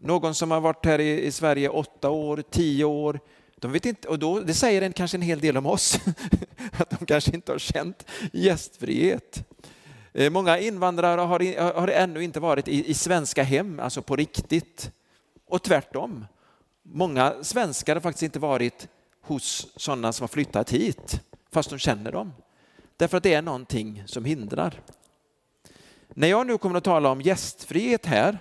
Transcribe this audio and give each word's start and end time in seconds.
Någon 0.02 0.36
som 0.36 0.52
har 0.52 0.62
varit 0.62 0.86
här 0.86 1.00
i, 1.00 1.26
i 1.26 1.32
Sverige 1.32 1.70
åtta 1.70 2.10
år, 2.10 2.44
tio 2.50 2.86
år, 2.86 3.20
de 3.60 3.72
vet 3.72 3.86
inte, 3.86 4.08
och 4.08 4.20
då, 4.20 4.40
det 4.40 4.54
säger 4.54 4.82
en, 4.82 4.94
kanske 4.94 5.18
en 5.18 5.22
hel 5.22 5.40
del 5.40 5.58
om 5.58 5.66
oss, 5.66 6.00
att 6.78 6.90
de 6.90 7.06
kanske 7.06 7.32
inte 7.32 7.52
har 7.52 7.60
känt 7.60 8.06
gästfrihet. 8.34 9.44
Eh, 10.14 10.30
många 10.30 10.60
invandrare 10.60 11.22
har, 11.22 11.74
har 11.74 11.88
ännu 11.88 12.24
inte 12.24 12.40
varit 12.40 12.68
i, 12.68 12.90
i 12.90 12.94
svenska 12.94 13.44
hem, 13.44 13.80
alltså 13.80 14.02
på 14.02 14.16
riktigt. 14.16 14.92
Och 15.48 15.64
tvärtom. 15.64 16.26
Många 16.84 17.36
svenskar 17.42 17.96
har 17.96 18.02
faktiskt 18.02 18.24
inte 18.24 18.40
varit 18.40 18.88
hos 19.22 19.68
sådana 19.76 20.14
som 20.14 20.24
har 20.24 20.28
flyttat 20.28 20.70
hit, 20.70 21.22
fast 21.52 21.70
de 21.70 21.80
känner 21.80 22.12
dem. 22.12 22.34
Därför 22.98 23.18
att 23.18 23.24
det 23.24 23.34
är 23.34 23.42
någonting 23.42 24.04
som 24.06 24.26
hindrar. 24.26 24.82
När 26.08 26.28
jag 26.28 26.48
nu 26.48 26.58
kommer 26.58 26.78
att 26.78 26.84
tala 26.84 27.10
om 27.10 27.22
gästfrihet 27.22 28.06
här 28.06 28.38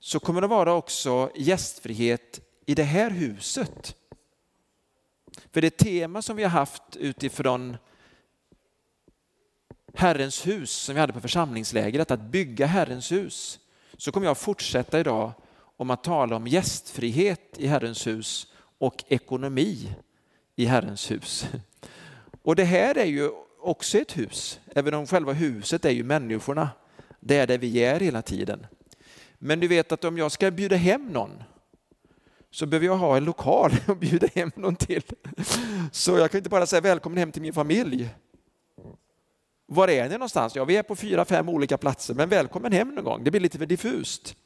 så 0.00 0.20
kommer 0.20 0.40
det 0.40 0.46
vara 0.46 0.74
också 0.74 1.30
gästfrihet 1.34 2.40
i 2.66 2.74
det 2.74 2.82
här 2.82 3.10
huset. 3.10 3.96
För 5.52 5.60
det 5.60 5.76
tema 5.76 6.22
som 6.22 6.36
vi 6.36 6.42
har 6.42 6.50
haft 6.50 6.96
utifrån 6.96 7.76
Herrens 9.94 10.46
hus 10.46 10.70
som 10.70 10.94
vi 10.94 11.00
hade 11.00 11.12
på 11.12 11.20
församlingslägret, 11.20 12.10
att 12.10 12.20
bygga 12.20 12.66
Herrens 12.66 13.12
hus, 13.12 13.58
så 13.96 14.12
kommer 14.12 14.26
jag 14.26 14.38
fortsätta 14.38 15.00
idag 15.00 15.32
om 15.76 15.90
att 15.90 16.04
tala 16.04 16.36
om 16.36 16.46
gästfrihet 16.46 17.54
i 17.58 17.66
Herrens 17.66 18.06
hus 18.06 18.52
och 18.78 19.04
ekonomi 19.08 19.94
i 20.56 20.64
Herrens 20.64 21.10
hus. 21.10 21.46
Och 22.42 22.56
det 22.56 22.64
här 22.64 22.98
är 22.98 23.04
ju 23.04 23.30
också 23.60 23.98
ett 23.98 24.16
hus, 24.16 24.60
även 24.74 24.94
om 24.94 25.06
själva 25.06 25.32
huset 25.32 25.84
är 25.84 25.90
ju 25.90 26.04
människorna. 26.04 26.70
Det 27.20 27.36
är 27.36 27.46
där 27.46 27.58
vi 27.58 27.84
är 27.84 28.00
hela 28.00 28.22
tiden. 28.22 28.66
Men 29.38 29.60
du 29.60 29.68
vet 29.68 29.92
att 29.92 30.04
om 30.04 30.18
jag 30.18 30.32
ska 30.32 30.50
bjuda 30.50 30.76
hem 30.76 31.08
någon 31.08 31.42
så 32.56 32.66
behöver 32.66 32.86
jag 32.86 32.96
ha 32.96 33.16
en 33.16 33.24
lokal 33.24 33.72
att 33.86 34.00
bjuda 34.00 34.26
hem 34.34 34.50
någon 34.54 34.76
till. 34.76 35.02
Så 35.92 36.18
jag 36.18 36.30
kan 36.30 36.38
inte 36.38 36.50
bara 36.50 36.66
säga 36.66 36.80
välkommen 36.80 37.18
hem 37.18 37.32
till 37.32 37.42
min 37.42 37.52
familj. 37.52 38.08
Var 39.66 39.88
är 39.88 40.08
ni 40.08 40.12
någonstans? 40.12 40.56
Ja, 40.56 40.64
vi 40.64 40.76
är 40.76 40.82
på 40.82 40.96
fyra, 40.96 41.24
fem 41.24 41.48
olika 41.48 41.78
platser, 41.78 42.14
men 42.14 42.28
välkommen 42.28 42.72
hem 42.72 42.94
någon 42.94 43.04
gång. 43.04 43.24
Det 43.24 43.30
blir 43.30 43.40
lite 43.40 43.58
för 43.58 43.66
diffust. 43.66 44.36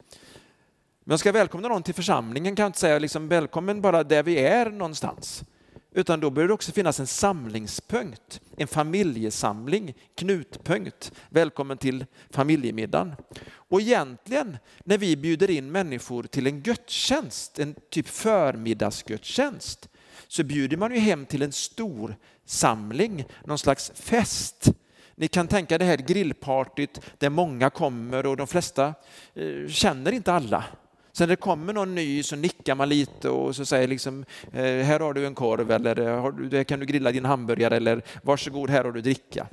Men 1.04 1.12
jag 1.12 1.20
ska 1.20 1.32
välkomna 1.32 1.68
någon 1.68 1.82
till 1.82 1.94
församlingen 1.94 2.56
kan 2.56 2.62
jag 2.62 2.68
inte 2.68 2.78
säga 2.78 2.98
liksom 2.98 3.28
välkommen 3.28 3.80
bara 3.80 4.04
där 4.04 4.22
vi 4.22 4.38
är 4.38 4.70
någonstans. 4.70 5.44
Utan 5.92 6.20
då 6.20 6.30
bör 6.30 6.48
det 6.48 6.54
också 6.54 6.72
finnas 6.72 7.00
en 7.00 7.06
samlingspunkt, 7.06 8.40
en 8.56 8.66
familjesamling, 8.66 9.94
knutpunkt. 10.14 11.12
Välkommen 11.28 11.78
till 11.78 12.06
familjemiddagen. 12.30 13.12
Och 13.52 13.80
egentligen 13.80 14.56
när 14.84 14.98
vi 14.98 15.16
bjuder 15.16 15.50
in 15.50 15.72
människor 15.72 16.22
till 16.22 16.46
en 16.46 16.62
gudstjänst, 16.62 17.58
en 17.58 17.74
typ 17.90 18.08
förmiddagsgudstjänst, 18.08 19.88
så 20.28 20.44
bjuder 20.44 20.76
man 20.76 20.92
ju 20.92 20.98
hem 20.98 21.26
till 21.26 21.42
en 21.42 21.52
stor 21.52 22.16
samling, 22.44 23.24
någon 23.44 23.58
slags 23.58 23.92
fest. 23.94 24.68
Ni 25.14 25.28
kan 25.28 25.48
tänka 25.48 25.78
det 25.78 25.84
här 25.84 25.96
grillpartyt 25.96 27.00
där 27.18 27.30
många 27.30 27.70
kommer 27.70 28.26
och 28.26 28.36
de 28.36 28.46
flesta 28.46 28.94
eh, 29.34 29.68
känner 29.68 30.12
inte 30.12 30.32
alla. 30.32 30.64
Sen 31.12 31.28
när 31.28 31.36
det 31.36 31.40
kommer 31.40 31.72
någon 31.72 31.94
ny 31.94 32.22
så 32.22 32.36
nickar 32.36 32.74
man 32.74 32.88
lite 32.88 33.28
och 33.28 33.56
så 33.56 33.64
säger 33.64 33.88
liksom, 33.88 34.24
eh, 34.52 34.62
här 34.62 35.00
har 35.00 35.14
du 35.14 35.26
en 35.26 35.34
korv 35.34 35.70
eller 35.70 36.00
eh, 36.00 36.22
här 36.22 36.54
eh, 36.54 36.64
kan 36.64 36.80
du 36.80 36.86
grilla 36.86 37.12
din 37.12 37.24
hamburgare 37.24 37.76
eller 37.76 38.02
varsågod 38.22 38.70
här 38.70 38.84
har 38.84 38.92
du 38.92 39.00
dricka. 39.00 39.46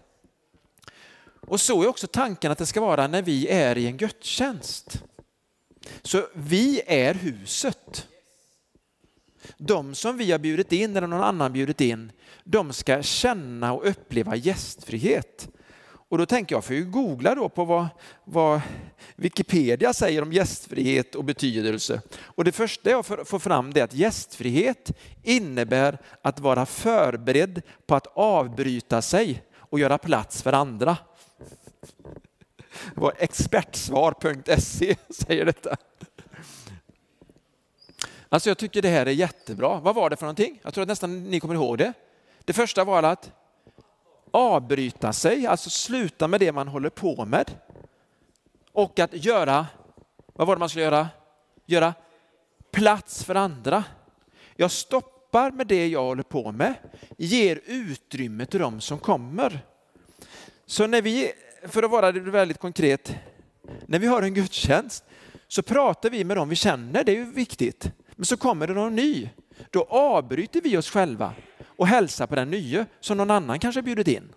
Och 1.48 1.62
så 1.62 1.84
är 1.84 1.88
också 1.88 2.08
tanken 2.08 2.52
att 2.52 2.58
det 2.58 2.66
ska 2.66 2.82
vara 2.82 3.08
när 3.08 3.22
vi 3.22 3.48
är 3.48 3.78
i 3.78 3.88
en 3.88 3.98
gudstjänst. 3.98 5.04
Så 6.02 6.28
vi 6.34 6.82
är 6.88 7.14
huset. 7.14 8.08
De 9.58 9.96
som 9.96 10.18
vi 10.18 10.32
har 10.32 10.40
bjudit 10.40 10.72
in 10.72 10.98
eller 10.98 11.08
någon 11.08 11.24
annan 11.24 11.54
bjudit 11.54 11.82
in, 11.82 12.12
de 12.44 12.74
ska 12.74 13.02
känna 13.02 13.74
och 13.74 13.90
uppleva 13.90 14.36
gästfrihet. 14.36 15.50
Och 16.10 16.18
då 16.18 16.26
tänker 16.26 16.56
jag, 16.56 16.66
får 16.66 16.76
ju 16.76 16.86
googla 16.86 17.36
då 17.36 17.50
på 17.50 17.66
vad, 17.66 17.88
vad, 18.24 18.62
Wikipedia 19.16 19.94
säger 19.94 20.22
om 20.22 20.34
gästfrihet 20.34 21.16
och 21.16 21.24
betydelse. 21.24 22.02
Och 22.20 22.44
det 22.44 22.52
första 22.52 22.90
jag 22.90 23.06
får 23.06 23.40
fram 23.40 23.70
är 23.76 23.84
att 23.84 23.94
gästfrihet 23.94 24.92
innebär 25.24 25.98
att 26.22 26.40
vara 26.40 26.66
förberedd 26.66 27.62
på 27.86 27.96
att 27.96 28.08
avbryta 28.14 29.02
sig 29.02 29.44
och 29.56 29.80
göra 29.80 29.98
plats 29.98 30.42
för 30.42 30.54
andra. 30.54 30.98
Vad 32.96 33.14
expertsvar.se 33.18 34.96
säger 35.10 35.46
detta. 35.46 35.78
Alltså 38.30 38.50
jag 38.50 38.58
tycker 38.58 38.82
det 38.82 38.90
här 38.90 39.06
är 39.06 39.12
jättebra. 39.12 39.80
Vad 39.80 39.96
var 39.96 40.10
det 40.10 40.16
för 40.16 40.26
någonting? 40.26 40.60
Jag 40.64 40.74
tror 40.74 40.82
att 40.82 40.88
nästan 40.88 41.24
ni 41.24 41.40
kommer 41.40 41.56
ihåg 41.56 41.78
det. 41.78 41.94
Det 42.46 42.54
första 42.54 42.84
var 42.84 43.04
att 43.04 43.32
avbryta 44.32 45.14
sig, 45.14 45.48
alltså 45.48 45.70
sluta 45.70 46.28
med 46.28 46.40
det 46.40 46.52
man 46.52 46.68
håller 46.68 46.90
på 46.90 47.26
med. 47.26 47.52
Och 48.72 49.00
att 49.00 49.14
göra, 49.14 49.68
vad 50.34 50.48
var 50.48 50.56
det 50.56 50.60
man 50.60 50.70
skulle 50.70 50.86
göra? 50.86 51.08
Göra 51.66 51.94
plats 52.72 53.24
för 53.24 53.36
andra. 53.36 53.84
Jag 54.56 54.72
stoppar 54.72 55.52
med 55.52 55.68
det 55.68 55.88
jag 55.88 56.04
håller 56.04 56.24
på 56.24 56.52
med, 56.52 56.74
ger 57.18 57.62
utrymme 57.66 58.46
till 58.46 58.60
de 58.60 58.82
som 58.82 59.00
kommer. 59.00 59.60
Så 60.66 60.88
när 60.88 61.02
vi, 61.02 61.32
för 61.64 61.84
att 61.84 61.92
vara 61.92 62.12
väldigt 62.12 62.60
konkret, 62.60 63.16
när 63.86 64.00
vi 64.00 64.08
har 64.08 64.22
en 64.22 64.34
gudstjänst 64.34 65.04
så 65.48 65.62
pratar 65.62 66.10
vi 66.10 66.24
med 66.24 66.38
dem 66.38 66.50
vi 66.50 66.56
känner, 66.56 67.04
det 67.04 67.12
är 67.12 67.16
ju 67.16 67.32
viktigt. 67.32 67.92
Men 68.16 68.26
så 68.26 68.38
kommer 68.38 68.68
det 68.68 68.74
någon 68.74 68.96
ny, 68.96 69.30
då 69.72 69.84
avbryter 69.84 70.62
vi 70.62 70.78
oss 70.78 70.90
själva 70.90 71.34
och 71.78 71.88
hälsa 71.88 72.28
på 72.28 72.36
den 72.36 72.50
nya 72.50 72.86
som 73.00 73.18
någon 73.18 73.32
annan 73.32 73.60
kanske 73.60 73.82
bjudit 73.82 74.08
in. 74.08 74.34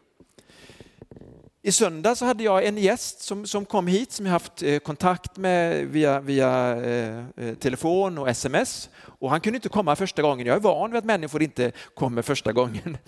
I 1.63 1.73
söndag 1.73 2.15
så 2.15 2.25
hade 2.25 2.45
jag 2.45 2.67
en 2.67 2.79
gäst 2.79 3.21
som, 3.21 3.47
som 3.47 3.65
kom 3.65 3.87
hit 3.87 4.13
som 4.13 4.27
jag 4.27 4.33
haft 4.33 4.63
eh, 4.63 4.79
kontakt 4.79 5.37
med 5.37 5.87
via, 5.87 6.21
via 6.21 6.77
eh, 6.77 7.25
eh 7.37 7.55
telefon 7.55 8.19
och 8.19 8.29
sms. 8.29 8.91
Och 9.19 9.31
han 9.31 9.41
kunde 9.41 9.57
inte 9.57 9.69
komma 9.69 9.97
första 9.97 10.23
gången. 10.23 10.47
Jag 10.47 10.57
är 10.57 10.61
van 10.61 10.91
vid 10.91 10.99
att 10.99 11.05
människor 11.05 11.43
inte 11.43 11.73
kommer 11.95 12.23
första 12.23 12.53
gången. 12.53 12.99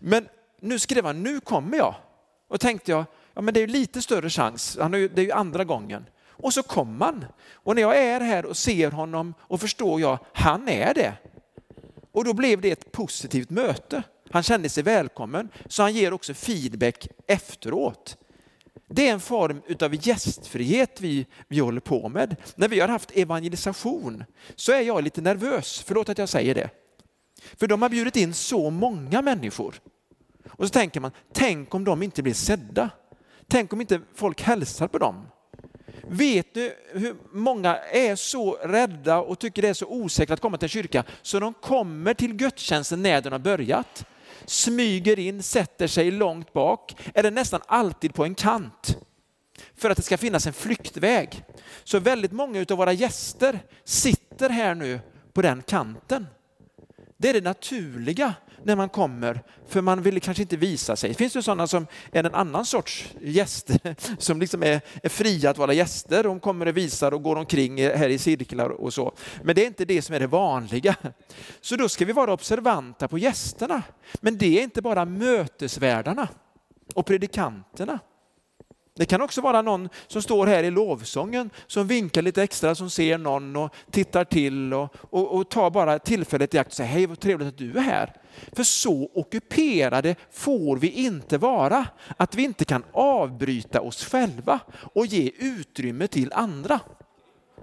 Men 0.00 0.28
nu 0.60 0.78
skrev 0.78 1.04
han, 1.04 1.22
nu 1.22 1.40
kommer 1.40 1.78
jag. 1.78 1.94
Och 2.48 2.60
tänkte 2.60 2.90
jag, 2.90 3.04
ja 3.34 3.42
men 3.42 3.54
det 3.54 3.60
är 3.60 3.66
ju 3.66 3.72
lite 3.72 4.02
större 4.02 4.30
chans, 4.30 4.78
det 4.90 5.18
är 5.18 5.24
ju 5.24 5.32
andra 5.32 5.64
gången. 5.64 6.06
Och 6.28 6.52
så 6.52 6.62
kom 6.62 7.00
han. 7.00 7.24
Och 7.52 7.74
när 7.74 7.82
jag 7.82 7.98
är 7.98 8.20
här 8.20 8.44
och 8.44 8.56
ser 8.56 8.90
honom 8.90 9.34
och 9.40 9.60
förstår 9.60 10.00
jag, 10.00 10.18
han 10.32 10.68
är 10.68 10.94
det 10.94 11.12
och 12.16 12.24
då 12.24 12.34
blev 12.34 12.60
det 12.60 12.70
ett 12.70 12.92
positivt 12.92 13.50
möte. 13.50 14.02
Han 14.30 14.42
kände 14.42 14.68
sig 14.68 14.82
välkommen, 14.82 15.48
så 15.66 15.82
han 15.82 15.94
ger 15.94 16.12
också 16.12 16.34
feedback 16.34 17.08
efteråt. 17.26 18.16
Det 18.88 19.08
är 19.08 19.12
en 19.12 19.20
form 19.20 19.62
av 19.80 20.06
gästfrihet 20.08 21.00
vi, 21.00 21.26
vi 21.48 21.58
håller 21.58 21.80
på 21.80 22.08
med. 22.08 22.36
När 22.54 22.68
vi 22.68 22.80
har 22.80 22.88
haft 22.88 23.10
evangelisation 23.14 24.24
så 24.54 24.72
är 24.72 24.80
jag 24.80 25.04
lite 25.04 25.20
nervös, 25.20 25.84
förlåt 25.86 26.08
att 26.08 26.18
jag 26.18 26.28
säger 26.28 26.54
det. 26.54 26.70
För 27.56 27.66
de 27.66 27.82
har 27.82 27.88
bjudit 27.88 28.16
in 28.16 28.34
så 28.34 28.70
många 28.70 29.22
människor. 29.22 29.74
Och 30.50 30.66
så 30.66 30.70
tänker 30.70 31.00
man, 31.00 31.10
tänk 31.32 31.74
om 31.74 31.84
de 31.84 32.02
inte 32.02 32.22
blir 32.22 32.34
sedda? 32.34 32.90
Tänk 33.48 33.72
om 33.72 33.80
inte 33.80 34.00
folk 34.14 34.42
hälsar 34.42 34.88
på 34.88 34.98
dem? 34.98 35.26
Vet 36.08 36.54
du 36.54 36.76
hur 36.92 37.16
många 37.32 37.76
är 37.76 38.16
så 38.16 38.52
rädda 38.52 39.18
och 39.18 39.38
tycker 39.38 39.62
det 39.62 39.68
är 39.68 39.74
så 39.74 39.86
osäkert 39.86 40.32
att 40.32 40.40
komma 40.40 40.56
till 40.58 40.64
en 40.64 40.68
kyrka 40.68 41.04
så 41.22 41.40
de 41.40 41.54
kommer 41.54 42.14
till 42.14 42.34
gudstjänsten 42.34 43.02
när 43.02 43.20
den 43.20 43.32
har 43.32 43.38
börjat, 43.38 44.06
smyger 44.46 45.18
in, 45.18 45.42
sätter 45.42 45.86
sig 45.86 46.10
långt 46.10 46.52
bak, 46.52 46.96
eller 47.14 47.30
nästan 47.30 47.60
alltid 47.66 48.14
på 48.14 48.24
en 48.24 48.34
kant 48.34 48.98
för 49.76 49.90
att 49.90 49.96
det 49.96 50.02
ska 50.02 50.18
finnas 50.18 50.46
en 50.46 50.52
flyktväg. 50.52 51.44
Så 51.84 51.98
väldigt 51.98 52.32
många 52.32 52.66
av 52.70 52.76
våra 52.76 52.92
gäster 52.92 53.58
sitter 53.84 54.50
här 54.50 54.74
nu 54.74 55.00
på 55.32 55.42
den 55.42 55.62
kanten. 55.62 56.26
Det 57.16 57.28
är 57.28 57.32
det 57.32 57.40
naturliga 57.40 58.34
när 58.66 58.76
man 58.76 58.88
kommer, 58.88 59.42
för 59.68 59.80
man 59.80 60.02
vill 60.02 60.20
kanske 60.20 60.42
inte 60.42 60.56
visa 60.56 60.96
sig. 60.96 61.08
Det 61.10 61.14
finns 61.14 61.36
ju 61.36 61.42
sådana 61.42 61.66
som 61.66 61.86
är 62.12 62.24
en 62.24 62.34
annan 62.34 62.64
sorts 62.64 63.14
gäster, 63.20 63.96
som 64.18 64.40
liksom 64.40 64.62
är, 64.62 64.80
är 65.02 65.08
fria 65.08 65.50
att 65.50 65.58
vara 65.58 65.72
gäster. 65.72 66.22
De 66.22 66.40
kommer 66.40 66.66
och 66.66 66.76
visar 66.76 67.14
och 67.14 67.22
går 67.22 67.36
omkring 67.36 67.78
här 67.78 68.08
i 68.08 68.18
cirklar 68.18 68.70
och 68.70 68.94
så. 68.94 69.12
Men 69.42 69.54
det 69.54 69.62
är 69.62 69.66
inte 69.66 69.84
det 69.84 70.02
som 70.02 70.14
är 70.14 70.20
det 70.20 70.26
vanliga. 70.26 70.96
Så 71.60 71.76
då 71.76 71.88
ska 71.88 72.04
vi 72.04 72.12
vara 72.12 72.32
observanta 72.32 73.08
på 73.08 73.18
gästerna. 73.18 73.82
Men 74.20 74.38
det 74.38 74.58
är 74.58 74.62
inte 74.62 74.82
bara 74.82 75.04
mötesvärdarna 75.04 76.28
och 76.94 77.06
predikanterna. 77.06 77.98
Det 78.96 79.06
kan 79.06 79.20
också 79.20 79.40
vara 79.40 79.62
någon 79.62 79.88
som 80.06 80.22
står 80.22 80.46
här 80.46 80.62
i 80.62 80.70
lovsången 80.70 81.50
som 81.66 81.86
vinkar 81.86 82.22
lite 82.22 82.42
extra, 82.42 82.74
som 82.74 82.90
ser 82.90 83.18
någon 83.18 83.56
och 83.56 83.74
tittar 83.90 84.24
till 84.24 84.74
och, 84.74 84.94
och, 85.00 85.34
och 85.34 85.48
tar 85.48 85.70
bara 85.70 85.98
tillfället 85.98 86.54
i 86.54 86.58
akt 86.58 86.70
och 86.70 86.76
säger 86.76 86.90
hej 86.90 87.06
vad 87.06 87.20
trevligt 87.20 87.48
att 87.48 87.58
du 87.58 87.78
är 87.78 87.82
här. 87.82 88.12
För 88.52 88.62
så 88.62 89.10
ockuperade 89.14 90.16
får 90.30 90.76
vi 90.76 90.90
inte 90.90 91.38
vara, 91.38 91.86
att 92.16 92.34
vi 92.34 92.42
inte 92.42 92.64
kan 92.64 92.84
avbryta 92.92 93.80
oss 93.80 94.04
själva 94.04 94.60
och 94.94 95.06
ge 95.06 95.30
utrymme 95.38 96.06
till 96.06 96.32
andra. 96.32 96.80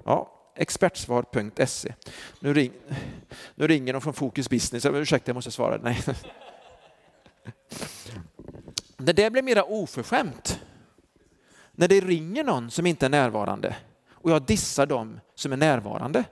Ja, 0.05 0.31
expertsvar.se. 0.55 1.93
Nu, 2.39 2.53
ring, 2.53 2.71
nu 3.55 3.67
ringer 3.67 3.93
de 3.93 4.01
från 4.01 4.13
Fokus 4.13 4.49
Business, 4.49 4.85
ursäkta 4.85 5.29
jag 5.29 5.35
måste 5.35 5.51
svara. 5.51 5.79
Nej. 5.83 5.99
Det 8.97 9.13
där 9.13 9.29
blir 9.29 9.41
mera 9.41 9.63
oförskämt 9.63 10.59
när 11.75 11.87
det 11.87 11.99
ringer 11.99 12.43
någon 12.43 12.71
som 12.71 12.85
inte 12.85 13.05
är 13.05 13.09
närvarande 13.09 13.75
och 14.23 14.31
jag 14.31 14.41
dissar 14.41 14.85
dem 14.85 15.19
som 15.35 15.51
är 15.51 15.57
närvarande. 15.57 16.23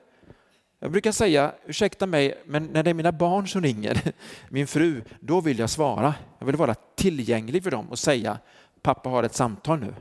Jag 0.80 0.92
brukar 0.92 1.12
säga, 1.12 1.52
ursäkta 1.66 2.08
mig, 2.08 2.42
men 2.46 2.66
när 2.66 2.84
det 2.84 2.90
är 2.90 2.94
mina 2.94 3.12
barn 3.12 3.48
som 3.48 3.62
ringer, 3.62 4.14
min 4.50 4.68
fru, 4.68 5.04
då 5.20 5.42
vill 5.42 5.60
jag 5.60 5.70
svara. 5.70 6.16
Jag 6.40 6.46
vill 6.46 6.56
vara 6.56 6.76
tillgänglig 6.96 7.64
för 7.64 7.72
dem 7.72 7.90
och 7.90 8.00
säga, 8.00 8.38
pappa 8.82 9.10
har 9.10 9.24
ett 9.24 9.36
samtal 9.36 9.80
nu. 9.80 9.96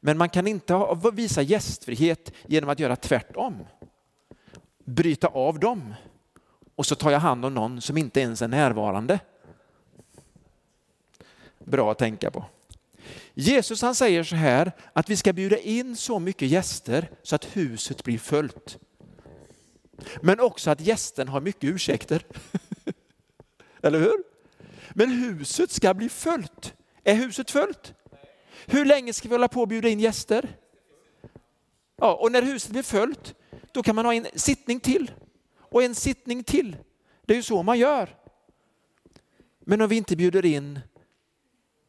Men 0.00 0.18
man 0.18 0.28
kan 0.28 0.46
inte 0.46 0.98
visa 1.12 1.42
gästfrihet 1.42 2.32
genom 2.46 2.70
att 2.70 2.80
göra 2.80 2.96
tvärtom. 2.96 3.66
Bryta 4.84 5.28
av 5.28 5.58
dem 5.58 5.94
och 6.74 6.86
så 6.86 6.94
tar 6.94 7.10
jag 7.10 7.20
hand 7.20 7.44
om 7.44 7.54
någon 7.54 7.80
som 7.80 7.96
inte 7.96 8.20
ens 8.20 8.42
är 8.42 8.48
närvarande. 8.48 9.20
Bra 11.58 11.92
att 11.92 11.98
tänka 11.98 12.30
på. 12.30 12.44
Jesus 13.40 13.82
han 13.82 13.94
säger 13.94 14.22
så 14.24 14.36
här 14.36 14.72
att 14.92 15.10
vi 15.10 15.16
ska 15.16 15.32
bjuda 15.32 15.58
in 15.58 15.96
så 15.96 16.18
mycket 16.18 16.48
gäster 16.48 17.10
så 17.22 17.34
att 17.34 17.56
huset 17.56 18.04
blir 18.04 18.18
fullt. 18.18 18.78
Men 20.22 20.40
också 20.40 20.70
att 20.70 20.80
gästen 20.80 21.28
har 21.28 21.40
mycket 21.40 21.64
ursäkter. 21.64 22.26
Eller 23.82 23.98
hur? 24.00 24.24
Men 24.90 25.10
huset 25.10 25.70
ska 25.70 25.94
bli 25.94 26.08
fullt. 26.08 26.74
Är 27.04 27.14
huset 27.14 27.50
fullt? 27.50 27.94
Hur 28.66 28.84
länge 28.84 29.12
ska 29.12 29.28
vi 29.28 29.34
hålla 29.34 29.48
på 29.48 29.62
att 29.62 29.68
bjuda 29.68 29.88
in 29.88 30.00
gäster? 30.00 30.56
Ja, 31.96 32.14
och 32.14 32.32
när 32.32 32.42
huset 32.42 32.70
blir 32.70 32.82
fullt, 32.82 33.34
då 33.72 33.82
kan 33.82 33.94
man 33.94 34.04
ha 34.04 34.14
en 34.14 34.26
sittning 34.34 34.80
till 34.80 35.10
och 35.58 35.82
en 35.82 35.94
sittning 35.94 36.44
till. 36.44 36.76
Det 37.26 37.32
är 37.32 37.36
ju 37.36 37.42
så 37.42 37.62
man 37.62 37.78
gör. 37.78 38.16
Men 39.60 39.80
om 39.80 39.88
vi 39.88 39.96
inte 39.96 40.16
bjuder 40.16 40.44
in 40.44 40.80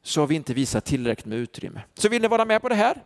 så 0.04 0.22
har 0.22 0.28
vi 0.28 0.36
inte 0.36 0.54
visat 0.54 0.86
tillräckligt 0.86 1.26
med 1.26 1.38
utrymme. 1.38 1.82
Så 1.94 2.10
vill 2.10 2.22
ni 2.22 2.28
vara 2.28 2.46
med 2.46 2.62
på 2.62 2.70
det 2.70 2.76
här? 2.76 3.04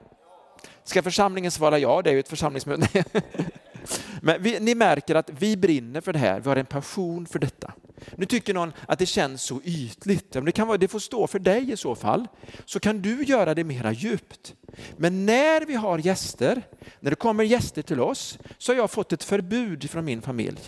Ska 0.84 1.01
församlingen 1.01 1.51
svara 1.51 1.80
ja? 1.80 2.01
Det 2.01 2.10
är 2.10 2.13
ju 2.13 2.19
ett 2.19 2.30
församlingsmöte. 2.30 3.04
Men 4.22 4.44
vi, 4.44 4.60
ni 4.60 4.75
märker 4.75 5.16
att 5.16 5.30
vi 5.30 5.57
brinner 5.57 6.01
för 6.01 6.13
det 6.13 6.19
här, 6.19 6.40
vi 6.40 6.50
har 6.50 6.56
en 6.56 6.66
passion 6.66 7.25
för 7.25 7.40
detta. 7.40 7.74
Nu 8.16 8.25
tycker 8.25 8.54
någon 8.54 8.74
att 8.88 9.00
det 9.00 9.06
känns 9.06 9.44
så 9.44 9.62
ytligt, 9.63 10.31
det, 10.31 10.51
kan 10.51 10.68
vara, 10.68 10.78
det 10.78 10.88
får 10.88 11.00
stå 11.00 11.28
för 11.28 11.40
dig 11.40 11.72
i 11.72 11.78
så 11.78 11.95
fall. 11.95 12.28
Så 12.66 12.80
kan 12.80 13.01
du 13.01 13.24
göra 13.24 13.54
det 13.54 13.63
mera 13.63 13.92
djupt. 13.92 14.56
Men 14.98 15.25
när 15.25 15.66
vi 15.66 15.75
har 15.75 15.98
gäster, 15.98 16.62
när 17.00 17.10
det 17.10 17.16
kommer 17.16 17.44
gäster 17.44 17.81
till 17.81 18.00
oss, 18.00 18.40
så 18.57 18.72
har 18.72 18.78
jag 18.78 18.92
fått 18.92 19.13
ett 19.13 19.24
förbud 19.24 19.90
från 19.90 20.06
min 20.06 20.22
familj. 20.22 20.60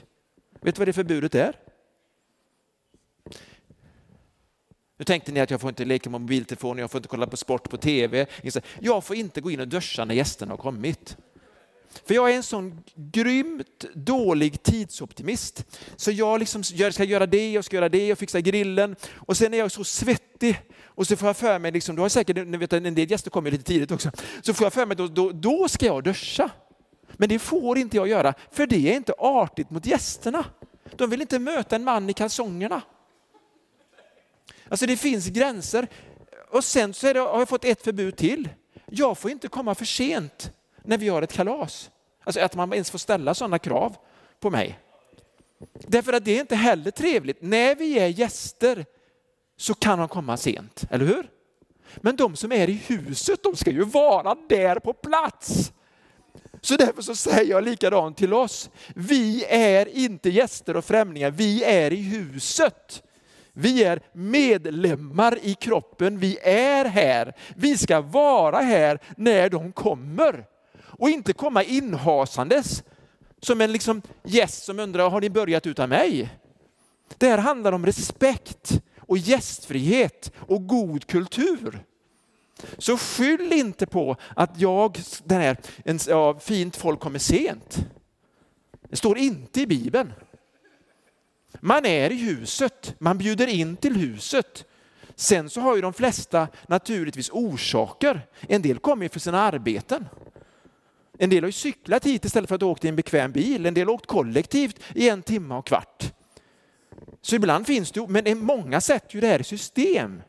Vet 0.62 0.76
du 0.76 0.80
vad 0.80 0.88
det 0.88 0.94
förbudet 0.94 1.36
är? 1.36 1.56
Nu 4.98 5.06
tänkte 5.06 5.32
ni 5.32 5.40
att 5.40 5.52
jag 5.52 5.62
får 5.62 5.70
inte 5.70 5.86
leka 5.86 6.10
med 6.10 6.22
mobiltelefon, 6.22 6.78
jag 6.78 6.92
får 6.92 7.00
inte 7.00 7.08
kolla 7.08 7.28
på 7.28 7.38
sport 7.38 7.70
på 7.70 7.78
tv. 7.78 8.26
Jag 8.80 9.04
får 9.04 9.16
inte 9.16 9.42
gå 9.42 9.52
in 9.52 9.60
och 9.60 9.68
duscha 9.68 10.06
när 10.06 10.16
gästerna 10.16 10.52
har 10.52 10.58
kommit. 10.58 11.18
För 12.06 12.14
jag 12.14 12.32
är 12.32 12.36
en 12.36 12.44
sån 12.44 12.84
grymt 12.96 13.86
dålig 13.94 14.64
tidsoptimist. 14.64 15.66
Så 15.96 16.12
jag 16.12 16.40
liksom, 16.40 16.64
ska 16.64 17.04
göra 17.04 17.26
det, 17.26 17.52
jag 17.52 17.66
ska 17.66 17.76
göra 17.76 17.90
det, 17.90 18.12
och 18.12 18.18
fixa 18.18 18.42
grillen. 18.42 18.96
Och 19.16 19.38
sen 19.38 19.54
är 19.54 19.58
jag 19.58 19.72
så 19.72 19.84
svettig. 19.84 20.60
Och 20.84 21.08
så 21.08 21.16
får 21.16 21.28
jag 21.28 21.38
för 21.38 21.60
mig, 21.60 21.72
liksom, 21.72 21.96
du 21.96 22.02
har 22.02 22.10
säkert, 22.10 22.48
ni 22.48 22.58
vet, 22.58 22.74
en 22.74 22.96
del 22.96 23.12
gäster 23.12 23.30
kommer 23.30 23.52
lite 23.52 23.64
tidigt 23.64 23.92
också. 23.92 24.12
Så 24.42 24.54
får 24.54 24.66
jag 24.66 24.74
för 24.74 24.86
mig, 24.86 24.98
då, 24.98 25.08
då, 25.08 25.32
då 25.32 25.68
ska 25.68 25.86
jag 25.86 26.04
duscha. 26.04 26.50
Men 27.14 27.30
det 27.30 27.40
får 27.40 27.78
inte 27.78 27.98
jag 27.98 28.08
göra, 28.08 28.34
för 28.52 28.68
det 28.68 28.92
är 28.92 28.96
inte 28.96 29.14
artigt 29.18 29.70
mot 29.70 29.86
gästerna. 29.86 30.46
De 30.96 31.10
vill 31.10 31.22
inte 31.22 31.40
möta 31.40 31.76
en 31.76 31.84
man 31.84 32.10
i 32.10 32.14
kalsongerna. 32.14 32.82
Alltså 34.70 34.86
det 34.86 34.98
finns 34.98 35.28
gränser. 35.28 35.88
Och 36.50 36.64
sen 36.64 36.94
så 36.94 37.14
det, 37.14 37.20
har 37.20 37.40
jag 37.40 37.50
fått 37.50 37.66
ett 37.66 37.84
förbud 37.84 38.18
till. 38.18 38.50
Jag 38.86 39.18
får 39.18 39.32
inte 39.32 39.48
komma 39.48 39.76
för 39.76 39.86
sent 39.86 40.52
när 40.84 40.98
vi 40.98 41.10
har 41.10 41.22
ett 41.22 41.34
kalas. 41.34 41.90
Alltså 42.24 42.42
att 42.42 42.56
man 42.56 42.74
ens 42.74 42.92
får 42.92 43.00
ställa 43.00 43.34
sådana 43.34 43.60
krav 43.60 43.96
på 44.40 44.50
mig. 44.50 44.80
Därför 45.74 46.14
att 46.14 46.26
det 46.26 46.36
är 46.36 46.42
inte 46.42 46.56
heller 46.56 46.92
trevligt. 46.92 47.42
När 47.42 47.76
vi 47.76 48.00
är 48.00 48.08
gäster 48.08 48.86
så 49.58 49.74
kan 49.74 50.00
de 50.00 50.08
komma 50.08 50.38
sent, 50.38 50.84
eller 50.90 51.06
hur? 51.06 51.30
Men 51.96 52.16
de 52.16 52.36
som 52.36 52.52
är 52.52 52.70
i 52.70 52.74
huset, 52.74 53.44
de 53.44 53.56
ska 53.56 53.72
ju 53.72 53.84
vara 53.84 54.36
där 54.50 54.80
på 54.80 54.94
plats. 54.94 55.72
Så 56.62 56.76
därför 56.76 57.02
så 57.02 57.16
säger 57.16 57.52
jag 57.52 57.64
likadant 57.64 58.18
till 58.18 58.34
oss. 58.34 58.70
Vi 58.96 59.46
är 59.50 59.98
inte 59.98 60.30
gäster 60.30 60.78
och 60.78 60.86
främlingar, 60.86 61.32
vi 61.32 61.64
är 61.64 61.94
i 61.94 62.02
huset. 62.02 63.04
Vi 63.58 63.84
är 63.84 64.02
medlemmar 64.14 65.40
i 65.42 65.54
kroppen, 65.54 66.20
vi 66.20 66.38
är 66.44 66.86
här. 66.86 67.34
Vi 67.56 67.78
ska 67.78 68.02
vara 68.02 68.58
här 68.58 69.00
när 69.18 69.50
de 69.50 69.72
kommer. 69.72 70.46
Och 70.78 71.10
inte 71.10 71.34
komma 71.34 71.64
inhasandes 71.64 72.84
som 73.42 73.62
en 73.62 73.72
liksom 73.72 74.02
gäst 74.24 74.64
som 74.64 74.80
undrar, 74.80 75.10
har 75.10 75.22
ni 75.22 75.30
börjat 75.30 75.68
utan 75.68 75.90
mig? 75.90 76.30
Det 77.18 77.28
här 77.28 77.38
handlar 77.38 77.72
om 77.72 77.86
respekt 77.86 78.82
och 79.00 79.18
gästfrihet 79.18 80.32
och 80.36 80.68
god 80.68 81.08
kultur. 81.08 81.84
Så 82.78 82.98
skyll 82.98 83.54
inte 83.54 83.86
på 83.86 84.16
att 84.36 84.60
jag, 84.60 85.00
den 85.24 85.42
här, 85.42 85.58
en, 85.86 86.00
ja, 86.08 86.40
fint 86.40 86.76
folk 86.76 87.00
kommer 87.00 87.20
sent. 87.20 87.86
Det 88.90 88.96
står 88.96 89.18
inte 89.18 89.62
i 89.62 89.68
Bibeln. 89.68 90.14
Man 91.62 91.86
är 91.86 92.12
i 92.12 92.16
huset, 92.16 92.96
man 93.00 93.18
bjuder 93.18 93.48
in 93.48 93.78
till 93.78 93.96
huset. 93.96 94.66
Sen 95.16 95.50
så 95.50 95.62
har 95.62 95.76
ju 95.76 95.82
de 95.82 95.94
flesta 95.94 96.48
naturligtvis 96.68 97.30
orsaker. 97.30 98.28
En 98.42 98.62
del 98.62 98.80
kommer 98.80 99.06
ju 99.06 99.10
för 99.10 99.20
sina 99.20 99.42
arbeten. 99.42 100.06
En 101.18 101.30
del 101.30 101.44
har 101.44 101.48
ju 101.48 101.52
cyklat 101.52 102.06
hit 102.06 102.26
istället 102.26 102.48
för 102.48 102.56
att 102.56 102.64
åka 102.64 102.88
i 102.88 102.90
en 102.90 102.96
bekväm 102.96 103.32
bil. 103.32 103.66
En 103.66 103.74
del 103.74 103.88
har 103.88 103.94
åkt 103.94 104.06
kollektivt 104.06 104.80
i 104.96 105.10
en 105.10 105.22
timme 105.22 105.56
och 105.56 105.68
kvart. 105.68 106.14
Så 107.22 107.36
ibland 107.36 107.68
finns 107.68 107.92
det, 107.92 108.08
men 108.08 108.40
många 108.40 108.82
sätter 108.82 109.16
ju 109.16 109.22
det 109.22 109.28
här 109.28 109.42
i 109.42 109.44
system. 109.44 110.22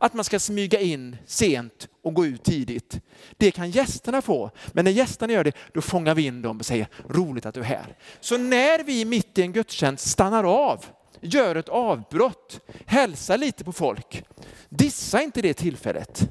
Att 0.00 0.14
man 0.14 0.24
ska 0.24 0.40
smyga 0.40 0.80
in 0.80 1.16
sent 1.26 1.88
och 2.08 2.14
gå 2.14 2.26
ut 2.26 2.42
tidigt. 2.42 3.00
Det 3.36 3.50
kan 3.50 3.70
gästerna 3.70 4.22
få, 4.22 4.50
men 4.72 4.84
när 4.84 4.92
gästerna 4.92 5.32
gör 5.32 5.44
det, 5.44 5.52
då 5.72 5.80
fångar 5.80 6.14
vi 6.14 6.26
in 6.26 6.42
dem 6.42 6.58
och 6.58 6.66
säger 6.66 6.88
roligt 7.08 7.46
att 7.46 7.54
du 7.54 7.60
är 7.60 7.64
här. 7.64 7.96
Så 8.20 8.38
när 8.38 8.84
vi 8.84 9.04
mitt 9.04 9.38
i 9.38 9.42
en 9.42 9.52
gudstjänst 9.52 10.10
stannar 10.10 10.44
av 10.44 10.84
gör 11.20 11.56
ett 11.56 11.68
avbrott, 11.68 12.60
hälsa 12.86 13.36
lite 13.36 13.64
på 13.64 13.72
folk. 13.72 14.24
Dissa 14.68 15.22
inte 15.22 15.42
det 15.42 15.54
tillfället. 15.54 16.28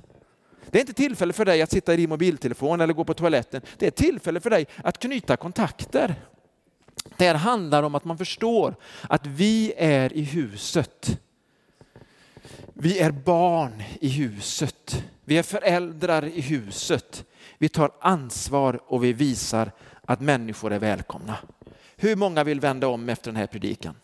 Det 0.70 0.78
är 0.78 0.82
inte 0.82 0.94
tillfälle 0.94 1.34
för 1.34 1.46
dig 1.46 1.62
att 1.62 1.72
sitta 1.72 1.94
i 1.94 1.98
din 1.98 2.10
mobiltelefon 2.10 2.82
eller 2.82 2.94
gå 2.94 3.04
på 3.04 3.14
toaletten. 3.14 3.62
Det 3.78 3.88
är 3.88 3.92
tillfälle 3.92 4.40
för 4.40 4.50
dig 4.50 4.68
att 4.84 5.00
knyta 5.00 5.38
kontakter. 5.38 6.16
Det 7.18 7.28
här 7.28 7.36
handlar 7.36 7.84
om 7.84 7.96
att 7.96 8.06
man 8.06 8.18
förstår 8.18 8.76
att 9.02 9.26
vi 9.26 9.74
är 9.78 10.14
i 10.14 10.22
huset. 10.22 11.20
Vi 12.74 13.00
är 13.00 13.12
barn 13.12 13.84
i 14.00 14.10
huset. 14.10 15.04
Vi 15.28 15.38
är 15.38 15.44
föräldrar 15.44 16.26
i 16.26 16.42
huset. 16.42 17.26
Vi 17.58 17.70
tar 17.70 17.92
ansvar 18.00 18.80
och 18.88 19.04
vi 19.04 19.14
visar 19.14 19.72
att 20.06 20.22
människor 20.22 20.74
är 20.74 20.80
välkomna. 20.80 21.38
Hur 21.96 22.16
många 22.16 22.44
vill 22.44 22.60
vända 22.60 22.88
om 22.88 23.10
efter 23.10 23.32
den 23.32 23.36
här 23.36 23.48
predikan? 23.48 23.96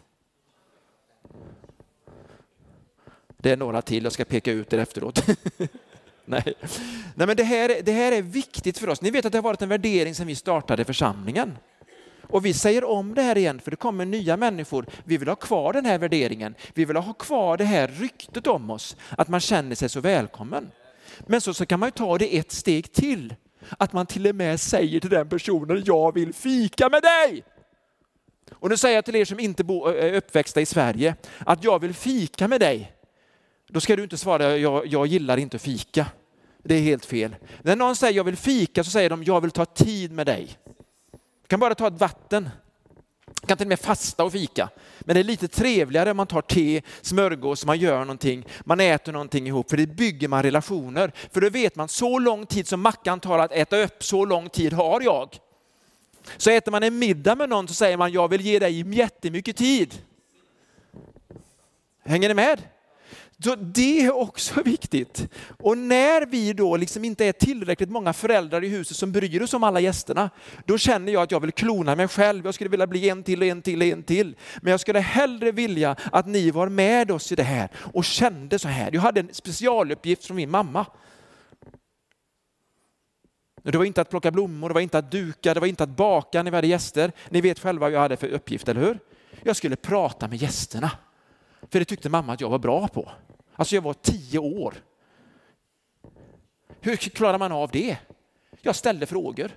Det 3.38 3.52
är 3.52 3.58
några 3.58 3.82
till, 3.82 4.04
jag 4.04 4.14
ska 4.14 4.26
peka 4.26 4.52
ut 4.52 4.74
er 4.74 4.78
efteråt. 4.78 5.26
Nej. 6.26 6.54
Nej, 7.16 7.28
men 7.28 7.38
det 7.38 7.44
här, 7.44 7.82
det 7.84 7.92
här 7.92 8.12
är 8.12 8.22
viktigt 8.22 8.78
för 8.78 8.90
oss. 8.90 9.02
Ni 9.02 9.12
vet 9.12 9.26
att 9.26 9.32
det 9.32 9.38
har 9.38 9.44
varit 9.44 9.62
en 9.62 9.70
värdering 9.70 10.16
sedan 10.16 10.28
vi 10.28 10.36
startade 10.36 10.86
församlingen. 10.86 11.58
Och 12.22 12.46
vi 12.46 12.54
säger 12.54 12.84
om 12.84 13.16
det 13.16 13.22
här 13.22 13.38
igen 13.38 13.60
för 13.60 13.72
det 13.72 13.78
kommer 13.78 14.06
nya 14.06 14.38
människor. 14.38 14.86
Vi 15.04 15.18
vill 15.18 15.28
ha 15.28 15.36
kvar 15.36 15.74
den 15.74 15.86
här 15.86 15.98
värderingen. 15.98 16.56
Vi 16.74 16.86
vill 16.86 16.96
ha 16.96 17.14
kvar 17.14 17.58
det 17.58 17.66
här 17.66 17.88
ryktet 17.88 18.48
om 18.48 18.70
oss, 18.70 18.96
att 19.10 19.28
man 19.28 19.40
känner 19.40 19.76
sig 19.76 19.90
så 19.90 20.00
välkommen. 20.00 20.72
Men 21.20 21.42
så, 21.42 21.54
så 21.54 21.66
kan 21.66 21.80
man 21.80 21.88
ju 21.88 21.92
ta 21.92 22.18
det 22.18 22.38
ett 22.38 22.52
steg 22.52 22.94
till. 22.94 23.36
Att 23.78 23.94
man 23.94 24.06
till 24.06 24.28
och 24.28 24.36
med 24.36 24.60
säger 24.60 25.00
till 25.00 25.10
den 25.10 25.30
personen, 25.30 25.84
jag 25.86 26.14
vill 26.14 26.34
fika 26.34 26.90
med 26.90 27.02
dig. 27.02 27.44
Och 28.54 28.70
nu 28.70 28.78
säger 28.78 28.96
jag 28.96 29.06
till 29.06 29.16
er 29.16 29.26
som 29.26 29.40
inte 29.40 29.64
är 29.64 30.14
uppväxta 30.14 30.62
i 30.62 30.66
Sverige, 30.66 31.16
att 31.40 31.64
jag 31.64 31.80
vill 31.80 31.94
fika 31.94 32.48
med 32.48 32.62
dig. 32.62 32.94
Då 33.70 33.80
ska 33.80 33.96
du 33.96 34.04
inte 34.04 34.18
svara, 34.18 34.58
jag, 34.58 34.88
jag 34.88 35.08
gillar 35.08 35.38
inte 35.38 35.60
fika. 35.60 36.06
Det 36.64 36.76
är 36.76 36.82
helt 36.82 37.06
fel. 37.06 37.36
När 37.62 37.76
någon 37.76 37.96
säger 37.96 38.14
jag 38.14 38.24
vill 38.24 38.38
fika 38.38 38.84
så 38.84 38.90
säger 38.90 39.10
de, 39.10 39.24
jag 39.24 39.42
vill 39.42 39.52
ta 39.52 39.66
tid 39.66 40.12
med 40.12 40.26
dig. 40.26 40.58
Du 41.42 41.48
kan 41.48 41.60
bara 41.60 41.76
ta 41.76 41.88
ett 41.88 42.00
vatten. 42.00 42.50
Man 43.44 43.48
kan 43.48 43.58
till 43.58 43.66
och 43.66 43.70
med 43.70 43.80
fasta 43.80 44.24
och 44.24 44.32
fika. 44.32 44.70
Men 45.00 45.14
det 45.14 45.20
är 45.20 45.24
lite 45.24 45.48
trevligare 45.48 46.12
om 46.12 46.18
man 46.18 46.28
tar 46.28 46.42
te, 46.42 46.82
smörgås, 47.02 47.66
man 47.66 47.80
gör 47.80 48.00
någonting, 48.00 48.46
man 48.66 48.80
äter 48.80 49.12
någonting 49.12 49.48
ihop, 49.48 49.70
för 49.70 49.78
det 49.78 49.88
bygger 49.88 50.28
man 50.28 50.44
relationer. 50.44 51.12
För 51.32 51.42
då 51.42 51.50
vet 51.50 51.76
man, 51.76 51.88
så 51.88 52.20
lång 52.20 52.46
tid 52.46 52.68
som 52.68 52.82
Mackan 52.82 53.20
tar 53.20 53.40
att 53.40 53.52
äta 53.52 53.78
upp, 53.78 54.04
så 54.04 54.26
lång 54.26 54.50
tid 54.50 54.74
har 54.74 55.02
jag. 55.02 55.38
Så 56.38 56.50
äter 56.50 56.72
man 56.72 56.84
en 56.84 57.00
middag 57.00 57.36
med 57.36 57.50
någon 57.50 57.68
så 57.68 57.74
säger 57.74 57.98
man, 57.98 58.12
jag 58.12 58.28
vill 58.28 58.42
ge 58.42 58.60
dig 58.60 58.96
jättemycket 58.96 59.58
tid. 59.58 60.02
Hänger 62.06 62.28
ni 62.28 62.34
med? 62.34 62.62
Så 63.44 63.56
det 63.56 64.02
är 64.02 64.16
också 64.16 64.62
viktigt. 64.66 65.28
Och 65.60 65.78
när 65.78 66.26
vi 66.26 66.54
då 66.54 66.78
liksom 66.78 67.06
inte 67.06 67.26
är 67.26 67.32
tillräckligt 67.32 67.90
många 67.90 68.14
föräldrar 68.14 68.64
i 68.64 68.68
huset 68.68 68.98
som 68.98 69.12
bryr 69.12 69.42
oss 69.42 69.54
om 69.54 69.64
alla 69.64 69.80
gästerna, 69.80 70.30
då 70.66 70.78
känner 70.78 71.14
jag 71.14 71.24
att 71.24 71.32
jag 71.32 71.40
vill 71.40 71.52
klona 71.52 71.96
mig 71.96 72.08
själv. 72.08 72.46
Jag 72.46 72.54
skulle 72.54 72.70
vilja 72.70 72.88
bli 72.88 73.10
en 73.10 73.24
till, 73.24 73.44
en 73.44 73.62
till, 73.62 73.82
en 73.82 74.04
till. 74.04 74.36
Men 74.62 74.72
jag 74.72 74.80
skulle 74.80 75.00
hellre 75.00 75.52
vilja 75.52 75.96
att 76.12 76.28
ni 76.28 76.52
var 76.52 76.70
med 76.70 77.12
oss 77.12 77.32
i 77.32 77.36
det 77.36 77.44
här 77.44 77.70
och 77.76 78.06
kände 78.06 78.60
så 78.60 78.68
här. 78.68 78.90
Jag 78.94 79.02
hade 79.02 79.20
en 79.20 79.30
specialuppgift 79.32 80.26
från 80.26 80.38
min 80.38 80.52
mamma. 80.52 80.86
Det 83.64 83.78
var 83.78 83.86
inte 83.86 84.02
att 84.02 84.10
plocka 84.10 84.32
blommor, 84.32 84.70
det 84.70 84.74
var 84.74 84.82
inte 84.82 84.98
att 84.98 85.12
duka, 85.12 85.54
det 85.54 85.60
var 85.60 85.68
inte 85.68 85.84
att 85.84 85.90
baka 85.90 86.44
när 86.44 86.52
vi 86.52 86.58
hade 86.58 86.68
gäster. 86.68 87.12
Ni 87.30 87.42
vet 87.42 87.60
själva 87.60 87.80
vad 87.80 87.92
jag 87.92 88.00
hade 88.00 88.18
för 88.18 88.28
uppgift, 88.28 88.68
eller 88.68 88.82
hur? 88.82 89.00
Jag 89.44 89.56
skulle 89.56 89.76
prata 89.76 90.28
med 90.28 90.42
gästerna. 90.42 90.92
För 91.72 91.80
det 91.80 91.86
tyckte 91.86 92.10
mamma 92.10 92.34
att 92.34 92.42
jag 92.42 92.50
var 92.50 92.60
bra 92.60 92.88
på. 92.88 93.12
Alltså 93.56 93.76
jag 93.76 93.82
var 93.82 93.94
tio 93.94 94.40
år. 94.40 94.74
Hur 96.82 96.96
klarar 96.96 97.38
man 97.38 97.52
av 97.52 97.70
det? 97.72 97.98
Jag 98.62 98.76
ställde 98.76 99.06
frågor. 99.06 99.52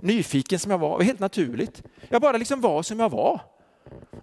Nyfiken 0.00 0.58
som 0.58 0.70
jag 0.70 0.78
var, 0.78 1.00
helt 1.00 1.20
naturligt. 1.20 1.82
Jag 2.08 2.22
bara 2.22 2.36
liksom 2.36 2.60
var 2.60 2.82
som 2.82 3.00
jag 3.00 3.10
var. 3.10 3.40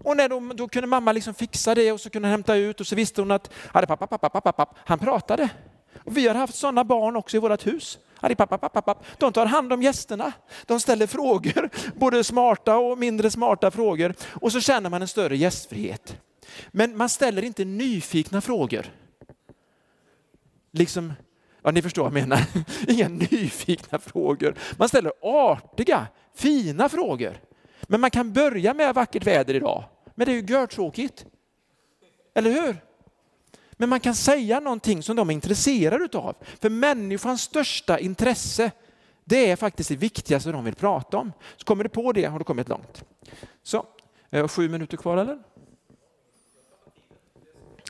Och 0.03 0.18
när 0.18 0.29
de, 0.29 0.56
då 0.56 0.68
kunde 0.68 0.88
mamma 0.88 1.12
liksom 1.12 1.34
fixa 1.34 1.75
det 1.75 1.91
och 1.91 2.01
så 2.01 2.10
kunde 2.10 2.27
hon 2.27 2.32
hämta 2.32 2.56
ut 2.56 2.79
och 2.79 2.88
så 2.88 2.96
visste 2.96 3.22
hon 3.22 3.32
att 3.32 3.51
hade 3.53 3.88
pappa, 3.88 4.08
pappa, 4.08 4.29
pappa, 4.29 4.51
pappa, 4.51 4.75
han 4.86 5.00
pratade. 5.00 5.50
Och 6.06 6.18
vi 6.18 6.27
har 6.27 6.36
haft 6.36 6.56
sådana 6.56 6.84
barn 6.84 7.15
också 7.15 7.38
i 7.38 7.39
vårt 7.39 7.68
hus. 7.68 8.00
Pappa, 8.22 8.48
pappa, 8.48 8.70
pappa. 8.70 8.96
De 9.18 9.34
tar 9.34 9.46
hand 9.46 9.74
om 9.74 9.82
gästerna. 9.82 10.32
De 10.65 10.79
ställer 10.79 11.08
frågor, 11.08 11.70
både 11.96 12.24
smarta 12.24 12.77
och 12.77 12.98
mindre 12.98 13.32
smarta 13.32 13.72
frågor. 13.72 14.13
Och 14.41 14.51
så 14.51 14.62
känner 14.62 14.89
man 14.89 15.01
en 15.01 15.08
större 15.08 15.38
gästfrihet. 15.38 16.18
Men 16.72 16.98
man 16.98 17.10
ställer 17.10 17.41
inte 17.41 17.65
nyfikna 17.65 18.41
frågor. 18.41 18.86
Liksom, 20.72 21.13
ja 21.63 21.72
ni 21.72 21.82
förstår 21.82 22.03
vad 22.03 22.12
jag 22.12 22.27
menar. 22.27 22.44
Inga 22.88 23.08
nyfikna 23.08 24.00
frågor. 24.00 24.56
Man 24.77 24.89
ställer 24.89 25.12
artiga, 25.22 26.08
fina 26.36 26.89
frågor. 26.89 27.41
Men 27.82 28.01
man 28.01 28.12
kan 28.12 28.34
börja 28.34 28.74
med 28.74 28.96
vackert 28.96 29.27
väder 29.27 29.53
idag. 29.53 29.84
Men 30.15 30.25
det 30.25 30.32
är 30.32 30.41
ju 30.41 30.46
görtråkigt. 30.53 31.25
Eller 32.34 32.51
hur? 32.51 32.77
Men 33.72 33.89
man 33.89 34.00
kan 34.00 34.15
säga 34.15 34.60
någonting 34.60 35.03
som 35.03 35.15
de 35.15 35.29
är 35.29 35.34
intresserade 35.34 36.18
av. 36.18 36.36
För 36.62 36.70
människans 36.70 37.41
största 37.41 38.00
intresse, 38.00 38.72
det 39.24 39.51
är 39.51 39.56
faktiskt 39.56 39.89
det 39.89 39.96
viktigaste 39.96 40.51
de 40.51 40.65
vill 40.65 40.75
prata 40.75 41.18
om. 41.18 41.32
Så 41.58 41.65
kommer 41.65 41.84
du 41.84 41.89
på 41.89 42.12
det 42.12 42.25
har 42.25 42.39
du 42.39 42.46
kommit 42.46 42.70
långt. 42.70 43.03
Så, 43.63 43.86
jag 44.29 44.41
har 44.41 44.48
sju 44.48 44.70
minuter 44.70 44.98
kvar 44.98 45.18
eller? 45.18 45.39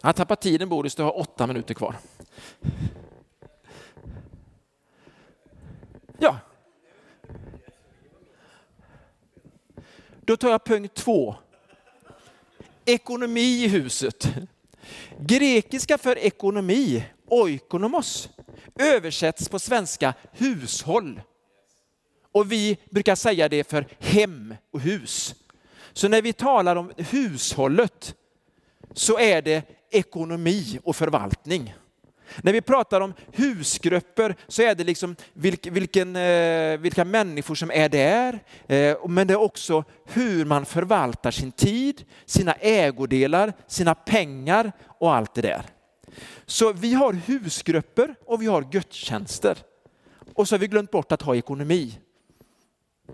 Jag 0.02 0.16
tappar 0.16 0.36
tiden 0.36 0.70
Boris, 0.70 0.96
du 0.96 1.04
har 1.04 1.20
åtta 1.20 1.48
minuter 1.48 1.74
kvar. 1.74 1.96
Ja. 6.20 6.40
Då 10.22 10.38
tar 10.38 10.50
jag 10.50 10.66
punkt 10.66 10.94
två. 10.94 11.36
Ekonomi 12.86 13.64
i 13.64 13.68
huset. 13.68 14.28
Grekiska 15.20 15.98
för 15.98 16.18
ekonomi, 16.18 17.06
oikonomos, 17.26 18.30
översätts 18.76 19.50
på 19.50 19.60
svenska 19.60 20.14
hushåll. 20.32 21.22
Och 22.32 22.52
vi 22.52 22.78
brukar 22.92 23.16
säga 23.16 23.50
det 23.50 23.70
för 23.70 23.88
hem 24.00 24.56
och 24.72 24.80
hus. 24.80 25.36
Så 25.94 26.08
när 26.08 26.22
vi 26.22 26.34
talar 26.34 26.76
om 26.76 26.92
hushållet 26.98 28.16
så 28.94 29.20
är 29.20 29.42
det 29.42 29.64
ekonomi 29.92 30.80
och 30.84 30.96
förvaltning. 30.96 31.74
När 32.42 32.54
vi 32.54 32.62
pratar 32.62 33.02
om 33.02 33.14
husgrupper 33.34 34.36
så 34.48 34.62
är 34.62 34.76
det 34.76 34.84
liksom 34.84 35.16
vilken, 35.34 36.16
eh, 36.16 36.78
vilka 36.78 37.06
människor 37.06 37.56
som 37.56 37.72
är 37.72 37.90
där, 37.90 38.40
eh, 38.68 39.08
men 39.08 39.28
det 39.28 39.34
är 39.34 39.42
också 39.42 39.84
hur 40.06 40.46
man 40.46 40.66
förvaltar 40.66 41.32
sin 41.32 41.52
tid, 41.52 42.06
sina 42.26 42.54
ägodelar, 42.54 43.54
sina 43.68 43.96
pengar 43.96 44.72
och 45.00 45.16
allt 45.16 45.34
det 45.34 45.42
där. 45.42 45.66
Så 46.46 46.74
vi 46.74 46.94
har 46.94 47.14
husgrupper 47.14 48.16
och 48.26 48.42
vi 48.42 48.46
har 48.46 48.62
gudstjänster. 48.72 49.58
Och 50.34 50.48
så 50.48 50.56
har 50.56 50.60
vi 50.60 50.68
glömt 50.68 50.92
bort 50.92 51.12
att 51.12 51.22
ha 51.22 51.36
ekonomi. 51.36 52.00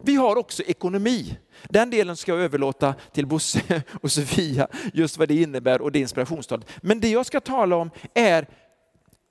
Vi 0.02 0.16
har 0.16 0.36
också 0.36 0.64
ekonomi. 0.64 1.38
Den 1.70 1.90
delen 1.90 2.18
ska 2.18 2.32
jag 2.32 2.42
överlåta 2.42 2.96
till 3.12 3.28
Bosse 3.28 3.84
och 4.02 4.12
Sofia, 4.12 4.68
just 4.94 5.18
vad 5.18 5.28
det 5.28 5.42
innebär 5.42 5.82
och 5.82 5.92
det 5.92 6.00
inspirationstal. 6.00 6.66
Men 6.82 7.00
det 7.00 7.10
jag 7.10 7.26
ska 7.26 7.40
tala 7.40 7.76
om 7.76 7.92
är 8.14 8.48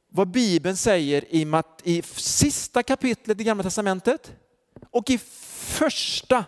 vad 0.08 0.28
Bibeln 0.28 0.76
säger 0.76 1.34
i, 1.34 1.62
i 1.84 2.02
sista 2.02 2.82
kapitlet 2.82 3.40
i 3.40 3.44
Gamla 3.44 3.62
Testamentet 3.62 4.32
och 4.90 5.10
i 5.10 5.18
första 5.18 6.44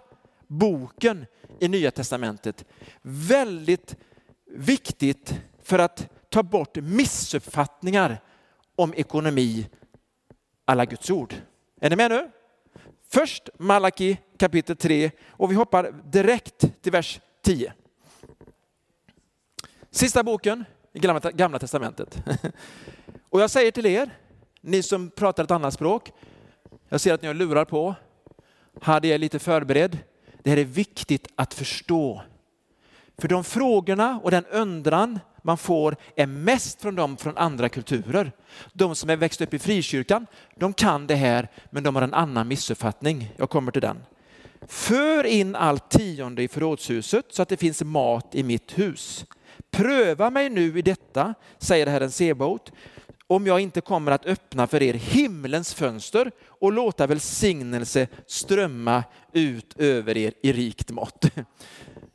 boken 0.47 1.27
i 1.61 1.69
Nya 1.69 1.91
Testamentet. 1.91 2.65
Väldigt 3.03 3.97
viktigt 4.51 5.35
för 5.63 5.79
att 5.79 6.09
ta 6.29 6.43
bort 6.43 6.77
missuppfattningar 6.77 8.21
om 8.77 8.95
ekonomi 8.95 9.67
alla 10.65 10.85
Guds 10.85 11.11
ord. 11.11 11.35
Är 11.81 11.91
ni 11.91 11.97
med 11.97 12.11
nu? 12.11 12.31
Först 13.09 13.49
Malaki 13.59 14.17
kapitel 14.39 14.77
3 14.77 15.11
och 15.29 15.51
vi 15.51 15.55
hoppar 15.55 15.95
direkt 16.05 16.83
till 16.83 16.93
vers 16.93 17.21
10. 17.43 17.73
Sista 19.91 20.23
boken 20.23 20.65
i 20.93 20.99
Gamla 21.33 21.59
Testamentet. 21.59 22.19
Och 23.29 23.41
jag 23.41 23.51
säger 23.51 23.71
till 23.71 23.87
er, 23.87 24.11
ni 24.61 24.83
som 24.83 25.11
pratar 25.11 25.45
ett 25.45 25.51
annat 25.51 25.75
språk, 25.75 26.13
jag 26.89 27.01
ser 27.01 27.15
att 27.15 27.23
ni 27.23 27.29
har 27.29 27.35
lurar 27.35 27.65
på, 27.65 27.95
hade 28.81 29.09
jag 29.09 29.21
lite 29.21 29.39
förberedd. 29.39 29.99
Det 30.43 30.51
här 30.51 30.57
är 30.57 30.65
viktigt 30.65 31.29
att 31.35 31.55
förstå. 31.55 32.23
För 33.19 33.29
de 33.29 33.45
frågorna 33.45 34.21
och 34.23 34.31
den 34.31 34.47
undran 34.47 35.19
man 35.47 35.59
får 35.59 35.97
är 36.17 36.27
mest 36.27 36.83
från 36.83 36.95
dem 36.95 37.17
från 37.17 37.37
andra 37.37 37.69
kulturer. 37.69 38.33
De 38.73 38.95
som 38.95 39.11
är 39.11 39.17
växt 39.17 39.41
upp 39.41 39.55
i 39.55 39.59
frikyrkan, 39.59 40.27
de 40.57 40.73
kan 40.73 41.07
det 41.07 41.15
här, 41.15 41.51
men 41.71 41.83
de 41.83 41.95
har 41.95 42.03
en 42.03 42.15
annan 42.15 42.49
missuppfattning. 42.49 43.33
Jag 43.37 43.51
kommer 43.51 43.73
till 43.73 43.83
den. 43.83 43.97
För 44.67 45.25
in 45.25 45.55
allt 45.55 45.91
tionde 45.91 46.43
i 46.43 46.49
förrådshuset 46.49 47.27
så 47.31 47.43
att 47.43 47.49
det 47.49 47.57
finns 47.57 47.83
mat 47.83 48.35
i 48.35 48.43
mitt 48.43 48.79
hus. 48.79 49.25
Pröva 49.71 50.31
mig 50.31 50.51
nu 50.51 50.79
i 50.79 50.83
detta, 50.83 51.35
säger 51.59 51.87
Herren 51.87 52.11
Sebaot, 52.11 52.73
om 53.27 53.47
jag 53.47 53.61
inte 53.61 53.81
kommer 53.81 54.13
att 54.13 54.27
öppna 54.27 54.67
för 54.67 54.83
er 54.83 54.95
himlens 54.95 55.75
fönster 55.75 56.31
och 56.61 56.73
låta 56.73 57.07
välsignelse 57.07 58.09
strömma 58.27 59.05
ut 59.33 59.79
över 59.79 60.17
er 60.17 60.33
i 60.43 60.53
rikt 60.53 60.91
mått. 60.91 61.25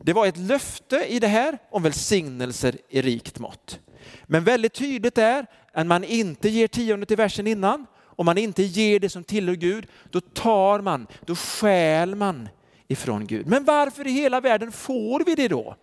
Det 0.04 0.14
var 0.14 0.28
ett 0.28 0.38
löfte 0.38 1.06
i 1.08 1.20
det 1.20 1.28
här 1.28 1.58
om 1.72 1.84
välsignelser 1.84 2.78
i 2.90 3.02
rikt 3.02 3.40
mått. 3.40 3.80
Men 4.26 4.44
väldigt 4.44 4.74
tydligt 4.74 5.18
är 5.18 5.46
att 5.74 5.88
man 5.88 6.04
inte 6.04 6.50
ger 6.50 6.68
tiondet 6.68 7.12
i 7.12 7.16
versen 7.16 7.48
innan, 7.48 7.86
om 8.06 8.26
man 8.26 8.38
inte 8.38 8.64
ger 8.64 9.00
det 9.00 9.10
som 9.10 9.24
tillhör 9.24 9.56
Gud, 9.56 9.88
då 10.10 10.22
tar 10.22 10.82
man, 10.82 11.08
då 11.26 11.36
stjäl 11.36 12.16
man 12.16 12.50
ifrån 12.88 13.28
Gud. 13.28 13.48
Men 13.48 13.66
varför 13.66 14.08
i 14.08 14.12
hela 14.12 14.42
världen 14.42 14.72
får 14.72 15.24
vi 15.26 15.36
det 15.36 15.48
då? 15.48 15.76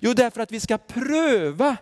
Jo, 0.00 0.12
därför 0.12 0.40
att 0.40 0.52
vi 0.52 0.60
ska 0.60 0.78
pröva 0.78 1.76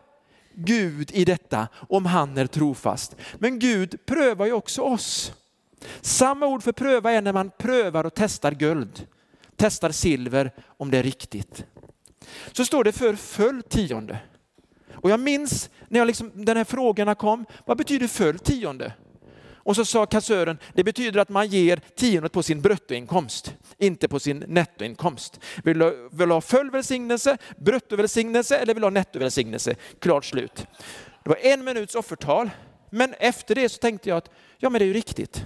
Gud 0.54 1.10
i 1.12 1.24
detta 1.24 1.68
om 1.88 2.06
han 2.06 2.38
är 2.38 2.46
trofast. 2.46 3.16
Men 3.38 3.58
Gud 3.58 4.06
prövar 4.06 4.46
ju 4.46 4.52
också 4.52 4.82
oss. 4.82 5.32
Samma 6.00 6.46
ord 6.46 6.62
för 6.62 6.72
pröva 6.72 7.12
är 7.12 7.22
när 7.22 7.32
man 7.32 7.50
prövar 7.58 8.06
och 8.06 8.14
testar 8.14 8.52
guld, 8.52 9.06
testar 9.60 9.90
silver 9.90 10.52
om 10.66 10.90
det 10.90 10.98
är 10.98 11.02
riktigt. 11.02 11.64
Så 12.52 12.64
står 12.64 12.84
det 12.84 12.92
för 12.92 13.16
full 13.16 13.62
tionde. 13.62 14.18
Och 14.92 15.10
jag 15.10 15.20
minns 15.20 15.70
när 15.88 15.98
jag 15.98 16.06
liksom, 16.06 16.32
den 16.34 16.56
här 16.56 16.64
frågorna 16.64 17.14
kom, 17.14 17.46
vad 17.66 17.76
betyder 17.78 18.06
full 18.06 18.38
tionde? 18.38 18.92
Och 19.54 19.76
så 19.76 19.84
sa 19.84 20.06
kassören, 20.06 20.58
det 20.74 20.84
betyder 20.84 21.20
att 21.20 21.28
man 21.28 21.46
ger 21.46 21.80
tiondet 21.96 22.32
på 22.32 22.42
sin 22.42 22.60
bruttoinkomst, 22.60 23.54
inte 23.78 24.08
på 24.08 24.20
sin 24.20 24.44
nettoinkomst. 24.48 25.40
Vill 25.64 25.78
du, 25.78 26.08
vill 26.12 26.28
du 26.28 26.34
ha 26.34 26.40
full 26.40 26.70
välsignelse, 26.70 27.38
bruttovälsignelse 27.58 28.56
eller 28.58 28.74
vill 28.74 28.80
du 28.80 28.86
ha 28.86 28.90
nettovälsignelse? 28.90 29.74
Klart 29.98 30.24
slut. 30.24 30.66
Det 31.24 31.28
var 31.30 31.38
en 31.42 31.64
minuts 31.64 31.94
offertal, 31.94 32.50
men 32.90 33.14
efter 33.14 33.54
det 33.54 33.68
så 33.68 33.78
tänkte 33.78 34.08
jag 34.08 34.18
att 34.18 34.30
ja 34.58 34.70
men 34.70 34.78
det 34.78 34.84
är 34.84 34.86
ju 34.86 34.92
riktigt. 34.92 35.44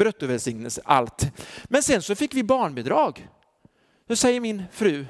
Bruttovälsignelse, 0.00 0.82
allt. 0.84 1.26
Men 1.64 1.82
sen 1.82 2.02
så 2.02 2.14
fick 2.14 2.34
vi 2.34 2.42
barnbidrag. 2.42 3.28
Då 4.08 4.16
säger 4.16 4.40
min 4.40 4.62
fru, 4.72 5.06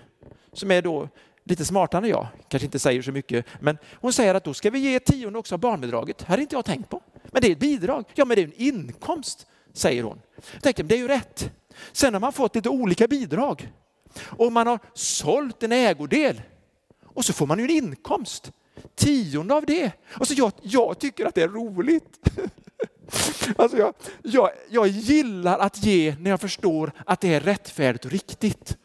som 0.52 0.70
är 0.70 0.82
då 0.82 1.08
lite 1.44 1.64
smartare 1.64 2.04
än 2.04 2.10
jag, 2.10 2.26
kanske 2.48 2.64
inte 2.64 2.78
säger 2.78 3.02
så 3.02 3.12
mycket, 3.12 3.46
men 3.60 3.78
hon 3.94 4.12
säger 4.12 4.34
att 4.34 4.44
då 4.44 4.54
ska 4.54 4.70
vi 4.70 4.78
ge 4.78 5.00
tionde 5.00 5.38
också 5.38 5.54
av 5.54 5.58
barnbidraget. 5.58 6.18
Det 6.18 6.26
hade 6.26 6.42
inte 6.42 6.56
jag 6.56 6.64
tänkt 6.64 6.88
på. 6.88 7.02
Men 7.24 7.42
det 7.42 7.48
är 7.48 7.52
ett 7.52 7.58
bidrag. 7.58 8.04
Ja, 8.14 8.24
men 8.24 8.34
det 8.34 8.42
är 8.42 8.46
en 8.46 8.52
inkomst, 8.56 9.46
säger 9.72 10.02
hon. 10.02 10.20
Jag 10.52 10.62
tänker, 10.62 10.82
det 10.82 10.94
är 10.94 10.98
ju 10.98 11.08
rätt. 11.08 11.50
Sen 11.92 12.14
har 12.14 12.20
man 12.20 12.32
fått 12.32 12.54
lite 12.54 12.68
olika 12.68 13.08
bidrag 13.08 13.72
och 14.22 14.52
man 14.52 14.66
har 14.66 14.78
sålt 14.94 15.62
en 15.62 15.72
ägodel 15.72 16.42
och 17.04 17.24
så 17.24 17.32
får 17.32 17.46
man 17.46 17.58
ju 17.58 17.64
en 17.64 17.70
inkomst. 17.70 18.52
Tionde 18.94 19.54
av 19.54 19.66
det. 19.66 19.92
Alltså 20.14 20.34
jag, 20.34 20.52
jag 20.62 20.98
tycker 20.98 21.26
att 21.26 21.34
det 21.34 21.42
är 21.42 21.48
roligt. 21.48 22.18
Alltså 23.56 23.76
jag, 23.78 23.94
jag, 24.22 24.50
jag 24.70 24.86
gillar 24.86 25.58
att 25.58 25.84
ge 25.84 26.16
när 26.20 26.30
jag 26.30 26.40
förstår 26.40 26.92
att 27.06 27.20
det 27.20 27.34
är 27.34 27.40
rättfärdigt 27.40 28.04
och 28.04 28.10
riktigt. 28.10 28.76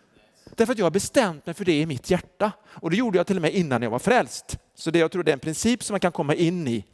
Därför 0.55 0.73
att 0.73 0.79
jag 0.79 0.85
har 0.85 0.91
bestämt 0.91 1.45
mig 1.45 1.55
för 1.55 1.65
det 1.65 1.79
i 1.79 1.85
mitt 1.85 2.09
hjärta. 2.09 2.51
Och 2.65 2.89
det 2.89 2.97
gjorde 2.97 3.17
jag 3.17 3.27
till 3.27 3.35
och 3.35 3.41
med 3.41 3.53
innan 3.53 3.81
jag 3.81 3.89
var 3.89 3.99
frälst. 3.99 4.57
Så 4.75 4.91
det, 4.91 4.99
jag 4.99 5.11
tror 5.11 5.23
det 5.23 5.31
är 5.31 5.33
en 5.33 5.39
princip 5.39 5.83
som 5.83 5.93
man 5.93 5.99
kan 5.99 6.11
komma 6.11 6.35
in 6.35 6.67
i. 6.67 6.85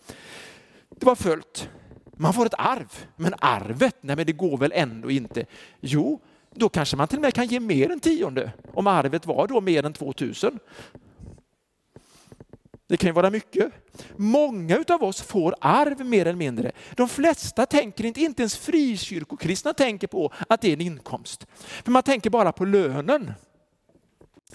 Det 0.89 1.05
var 1.05 1.15
följt. 1.15 1.69
Man 2.17 2.33
får 2.33 2.45
ett 2.45 2.53
arv, 2.57 3.05
men 3.15 3.33
arvet, 3.39 3.95
nej 4.01 4.15
men 4.15 4.25
det 4.25 4.31
går 4.31 4.57
väl 4.57 4.71
ändå 4.75 5.11
inte. 5.11 5.45
Jo, 5.79 6.21
då 6.55 6.69
kanske 6.69 6.97
man 6.97 7.07
till 7.07 7.17
och 7.17 7.21
med 7.21 7.33
kan 7.33 7.47
ge 7.47 7.59
mer 7.59 7.91
än 7.91 7.99
tionde 7.99 8.51
om 8.73 8.87
arvet 8.87 9.25
var 9.25 9.47
då 9.47 9.61
mer 9.61 9.85
än 9.85 9.93
2000. 9.93 10.59
Det 12.91 12.97
kan 12.97 13.07
ju 13.07 13.13
vara 13.13 13.29
mycket. 13.29 13.71
Många 14.15 14.83
av 14.89 15.03
oss 15.03 15.21
får 15.21 15.55
arv 15.61 16.05
mer 16.05 16.25
eller 16.25 16.37
mindre. 16.37 16.71
De 16.95 17.09
flesta 17.09 17.65
tänker 17.65 18.05
inte, 18.05 18.21
inte 18.21 18.41
ens 18.41 18.57
frikyrkokristna 18.57 19.73
tänker 19.73 20.07
på 20.07 20.33
att 20.49 20.61
det 20.61 20.67
är 20.67 20.73
en 20.73 20.81
inkomst. 20.81 21.45
För 21.57 21.91
man 21.91 22.03
tänker 22.03 22.29
bara 22.29 22.51
på 22.51 22.65
lönen. 22.65 23.33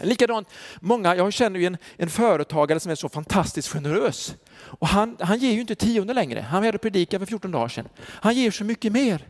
Likadant, 0.01 0.49
många, 0.81 1.17
jag 1.17 1.33
känner 1.33 1.61
ju 1.61 1.67
en, 1.67 1.77
en 1.97 2.11
företagare 2.11 2.81
som 2.81 2.93
är 2.93 2.95
så 2.95 3.09
fantastiskt 3.09 3.69
generös. 3.69 4.35
Och 4.57 4.89
han, 4.89 5.17
han 5.21 5.39
ger 5.39 5.53
ju 5.53 5.61
inte 5.61 5.75
tionde 5.75 6.15
längre. 6.15 6.41
Han 6.41 6.61
var 6.61 6.65
här 6.65 6.75
och 6.75 6.81
predikade 6.81 7.27
för 7.27 7.31
14 7.31 7.51
dagar 7.51 7.69
sedan. 7.69 7.89
Han 8.05 8.35
ger 8.35 8.51
så 8.51 8.65
mycket 8.65 8.93
mer. 8.93 9.29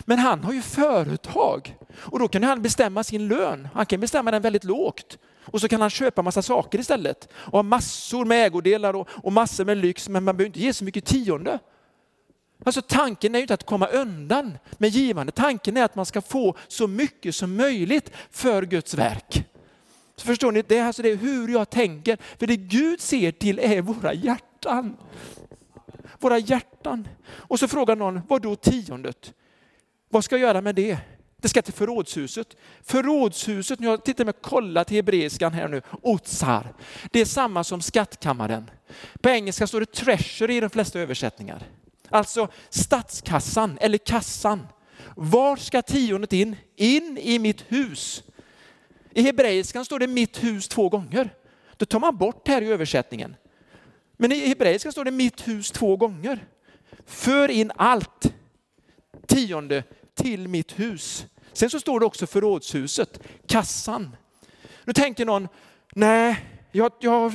Men 0.00 0.18
han 0.18 0.44
har 0.44 0.52
ju 0.52 0.62
företag 0.62 1.76
och 1.94 2.18
då 2.18 2.28
kan 2.28 2.42
han 2.42 2.62
bestämma 2.62 3.04
sin 3.04 3.28
lön. 3.28 3.68
Han 3.74 3.86
kan 3.86 4.00
bestämma 4.00 4.30
den 4.30 4.42
väldigt 4.42 4.64
lågt. 4.64 5.18
Och 5.44 5.60
så 5.60 5.68
kan 5.68 5.80
han 5.80 5.90
köpa 5.90 6.22
massa 6.22 6.42
saker 6.42 6.78
istället. 6.78 7.28
Och 7.34 7.52
ha 7.52 7.62
massor 7.62 8.24
med 8.24 8.46
ägodelar 8.46 8.96
och, 8.96 9.08
och 9.10 9.32
massor 9.32 9.64
med 9.64 9.76
lyx, 9.76 10.08
men 10.08 10.24
man 10.24 10.36
behöver 10.36 10.46
inte 10.46 10.60
ge 10.60 10.72
så 10.72 10.84
mycket 10.84 11.04
tionde. 11.04 11.58
Alltså 12.64 12.82
tanken 12.82 13.34
är 13.34 13.38
ju 13.38 13.42
inte 13.42 13.54
att 13.54 13.66
komma 13.66 13.86
undan 13.86 14.58
med 14.78 14.90
givande. 14.90 15.32
Tanken 15.32 15.76
är 15.76 15.84
att 15.84 15.94
man 15.94 16.06
ska 16.06 16.20
få 16.20 16.56
så 16.68 16.86
mycket 16.86 17.34
som 17.34 17.56
möjligt 17.56 18.10
för 18.30 18.62
Guds 18.62 18.94
verk. 18.94 19.44
Så 20.16 20.26
förstår 20.26 20.52
ni, 20.52 20.62
det 20.62 20.78
är, 20.78 20.84
alltså 20.84 21.02
det 21.02 21.10
är 21.10 21.16
hur 21.16 21.48
jag 21.48 21.70
tänker. 21.70 22.18
För 22.38 22.46
det 22.46 22.56
Gud 22.56 23.00
ser 23.00 23.32
till 23.32 23.58
är 23.58 23.80
våra 23.80 24.14
hjärtan. 24.14 24.96
Våra 26.20 26.38
hjärtan. 26.38 27.08
Och 27.32 27.58
så 27.58 27.68
frågar 27.68 27.96
någon, 27.96 28.20
vad 28.28 28.42
då 28.42 28.56
tiondet? 28.56 29.32
Vad 30.08 30.24
ska 30.24 30.34
jag 30.34 30.42
göra 30.48 30.60
med 30.60 30.74
det? 30.74 30.98
Det 31.44 31.48
ska 31.48 31.62
till 31.62 31.74
förrådshuset. 31.74 32.56
Förrådshuset, 32.82 33.80
nu 33.80 33.86
har 33.86 33.92
jag 33.92 34.04
tittat 34.04 34.26
med 34.26 34.34
kolla 34.40 34.84
till 34.84 34.96
hebreiskan 34.96 35.52
här 35.52 35.68
nu, 35.68 35.82
otsar. 36.02 36.74
Det 37.10 37.20
är 37.20 37.24
samma 37.24 37.64
som 37.64 37.80
skattkammaren. 37.82 38.70
På 39.22 39.28
engelska 39.28 39.66
står 39.66 39.80
det 39.80 39.92
treasure 39.92 40.54
i 40.54 40.60
de 40.60 40.70
flesta 40.70 41.00
översättningar. 41.00 41.62
Alltså 42.08 42.48
statskassan 42.70 43.78
eller 43.80 43.98
kassan. 43.98 44.66
Var 45.16 45.56
ska 45.56 45.82
tiondet 45.82 46.32
in? 46.32 46.56
In 46.76 47.18
i 47.18 47.38
mitt 47.38 47.64
hus. 47.68 48.22
I 49.10 49.22
hebreiskan 49.22 49.84
står 49.84 49.98
det 49.98 50.06
mitt 50.06 50.44
hus 50.44 50.68
två 50.68 50.88
gånger. 50.88 51.34
Då 51.76 51.86
tar 51.86 52.00
man 52.00 52.16
bort 52.16 52.48
här 52.48 52.62
i 52.62 52.66
översättningen. 52.66 53.36
Men 54.16 54.32
i 54.32 54.48
hebreiska 54.48 54.92
står 54.92 55.04
det 55.04 55.10
mitt 55.10 55.48
hus 55.48 55.70
två 55.70 55.96
gånger. 55.96 56.46
För 57.06 57.48
in 57.50 57.72
allt 57.76 58.32
tionde 59.26 59.82
till 60.14 60.48
mitt 60.48 60.78
hus. 60.78 61.26
Sen 61.54 61.70
så 61.70 61.80
står 61.80 62.00
det 62.00 62.06
också 62.06 62.26
förrådshuset, 62.26 63.20
kassan. 63.46 64.16
Nu 64.84 64.92
tänker 64.92 65.24
någon, 65.24 65.48
nej, 65.94 66.54
jag, 66.76 66.92
jag, 67.00 67.32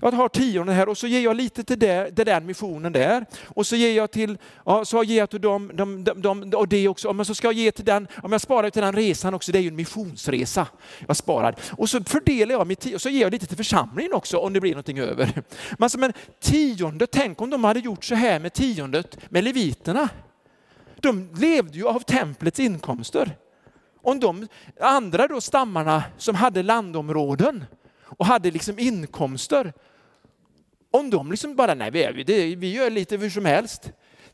jag 0.00 0.12
har 0.12 0.28
tionde 0.28 0.72
här 0.72 0.88
och 0.88 0.98
så 0.98 1.06
ger 1.06 1.20
jag 1.20 1.36
lite 1.36 1.64
till 1.64 1.78
det, 1.78 2.10
det 2.16 2.24
där 2.24 2.40
missionen 2.40 2.92
där. 2.92 3.26
Och 3.44 3.66
så 3.66 3.76
ger 3.76 3.92
jag 3.96 4.10
till, 4.10 4.38
ja, 4.64 4.84
så 4.84 5.04
ger 5.04 5.18
jag 5.18 5.30
till 5.30 5.40
dem, 5.40 5.70
dem, 5.74 6.04
dem, 6.04 6.22
dem, 6.22 6.52
och 6.56 6.68
det 6.68 6.88
också. 6.88 7.12
Men 7.12 7.26
så 7.26 7.34
ska 7.34 7.46
jag 7.46 7.54
ge 7.54 7.72
till 7.72 7.84
den, 7.84 8.08
om 8.22 8.32
jag 8.32 8.40
sparar 8.40 8.70
till 8.70 8.82
den 8.82 8.94
resan 8.94 9.34
också, 9.34 9.52
det 9.52 9.58
är 9.58 9.62
ju 9.62 9.68
en 9.68 9.76
missionsresa. 9.76 10.66
Jag 11.06 11.16
sparar. 11.16 11.54
Och 11.70 11.90
så 11.90 12.04
fördelar 12.04 12.54
jag 12.54 12.66
mitt 12.66 12.80
tionde, 12.80 12.94
och 12.94 13.02
så 13.02 13.08
ger 13.08 13.20
jag 13.20 13.32
lite 13.32 13.46
till 13.46 13.56
församlingen 13.56 14.12
också 14.12 14.38
om 14.38 14.52
det 14.52 14.60
blir 14.60 14.70
någonting 14.70 14.98
över. 14.98 15.32
Men, 15.34 15.44
alltså, 15.78 15.98
men 15.98 16.12
tionde, 16.40 17.06
tänk 17.06 17.40
om 17.40 17.50
de 17.50 17.64
hade 17.64 17.80
gjort 17.80 18.04
så 18.04 18.14
här 18.14 18.40
med 18.40 18.52
tiondet 18.52 19.18
med 19.30 19.44
leviterna. 19.44 20.08
De 21.00 21.34
levde 21.34 21.78
ju 21.78 21.88
av 21.88 22.00
templets 22.00 22.60
inkomster. 22.60 23.36
Om 24.02 24.20
de 24.20 24.48
andra 24.80 25.28
då 25.28 25.40
stammarna 25.40 26.02
som 26.18 26.34
hade 26.34 26.62
landområden 26.62 27.64
och 28.04 28.26
hade 28.26 28.50
liksom 28.50 28.78
inkomster, 28.78 29.72
om 30.90 31.10
de 31.10 31.30
liksom 31.30 31.56
bara, 31.56 31.74
nej 31.74 31.90
vi, 31.90 32.54
vi 32.54 32.72
gör 32.72 32.90
lite 32.90 33.16
hur 33.16 33.30
som 33.30 33.44
helst. 33.44 33.92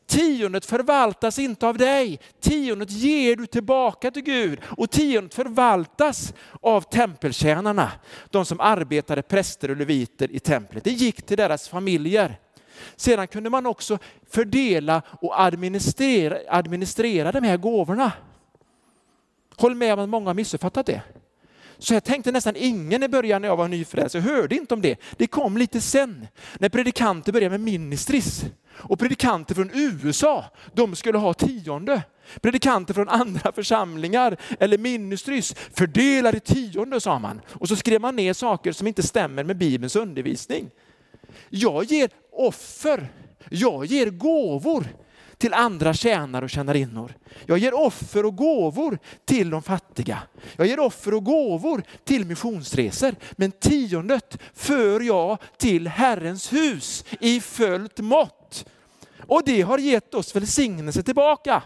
Tiondet 0.09 0.65
förvaltas 0.65 1.39
inte 1.39 1.67
av 1.67 1.77
dig. 1.77 2.19
Tiondet 2.39 2.91
ger 2.91 3.35
du 3.35 3.45
tillbaka 3.45 4.11
till 4.11 4.23
Gud 4.23 4.59
och 4.63 4.89
tiondet 4.89 5.33
förvaltas 5.33 6.33
av 6.61 6.81
tempeltjänarna. 6.81 7.91
De 8.29 8.45
som 8.45 8.59
arbetade 8.59 9.21
präster 9.21 9.71
och 9.71 9.77
leviter 9.77 10.31
i 10.31 10.39
templet. 10.39 10.83
Det 10.83 10.91
gick 10.91 11.21
till 11.21 11.37
deras 11.37 11.69
familjer. 11.69 12.39
Sedan 12.95 13.27
kunde 13.27 13.49
man 13.49 13.65
också 13.65 13.97
fördela 14.29 15.01
och 15.21 15.41
administrera, 15.41 16.37
administrera 16.49 17.31
de 17.31 17.43
här 17.43 17.57
gåvorna. 17.57 18.11
Håll 19.59 19.75
med 19.75 19.93
om 19.93 19.99
att 19.99 20.09
många 20.09 20.29
har 20.29 20.33
missuppfattat 20.33 20.85
det. 20.85 21.01
Så 21.77 21.93
jag 21.93 22.03
tänkte 22.03 22.31
nästan 22.31 22.55
ingen 22.55 23.03
i 23.03 23.07
början 23.07 23.41
när 23.41 23.49
jag 23.49 23.57
var 23.57 23.67
nyfrälst, 23.67 24.15
jag 24.15 24.21
hörde 24.21 24.55
inte 24.55 24.73
om 24.73 24.81
det. 24.81 24.99
Det 25.17 25.27
kom 25.27 25.57
lite 25.57 25.81
sen, 25.81 26.27
när 26.59 26.69
predikanter 26.69 27.31
började 27.31 27.49
med 27.57 27.73
ministris. 27.73 28.45
Och 28.71 28.99
predikanter 28.99 29.55
från 29.55 29.71
USA, 29.73 30.45
de 30.73 30.95
skulle 30.95 31.17
ha 31.17 31.33
tionde. 31.33 32.01
Predikanter 32.41 32.93
från 32.93 33.09
andra 33.09 33.51
församlingar 33.51 34.37
eller 34.59 34.77
ministris 34.77 35.55
fördelade 35.73 36.39
tionde 36.39 37.01
sa 37.01 37.19
man. 37.19 37.41
Och 37.49 37.67
så 37.67 37.75
skrev 37.75 38.01
man 38.01 38.15
ner 38.15 38.33
saker 38.33 38.71
som 38.71 38.87
inte 38.87 39.03
stämmer 39.03 39.43
med 39.43 39.57
Bibelns 39.57 39.95
undervisning. 39.95 40.69
Jag 41.49 41.83
ger 41.83 42.09
offer, 42.31 43.07
jag 43.49 43.85
ger 43.85 44.09
gåvor 44.09 44.85
till 45.39 45.53
andra 45.53 45.93
tjänare 45.93 46.45
och 46.45 46.49
tjänarinnor. 46.49 47.13
Jag 47.45 47.57
ger 47.57 47.73
offer 47.73 48.25
och 48.25 48.35
gåvor 48.35 48.99
till 49.25 49.49
de 49.49 49.61
fattiga. 49.61 50.21
Jag 50.55 50.67
ger 50.67 50.79
offer 50.79 51.13
och 51.13 51.23
gåvor 51.23 51.83
till 52.03 52.25
missionsresor. 52.25 53.15
Men 53.31 53.51
tiondet 53.51 54.37
för 54.53 54.99
jag 55.01 55.37
till 55.57 55.87
Herrens 55.87 56.53
hus 56.53 57.05
i 57.19 57.41
följt 57.41 57.99
mått. 57.99 58.65
Och 59.27 59.41
det 59.45 59.61
har 59.61 59.77
gett 59.77 60.13
oss 60.13 60.35
välsignelse 60.35 61.03
tillbaka. 61.03 61.63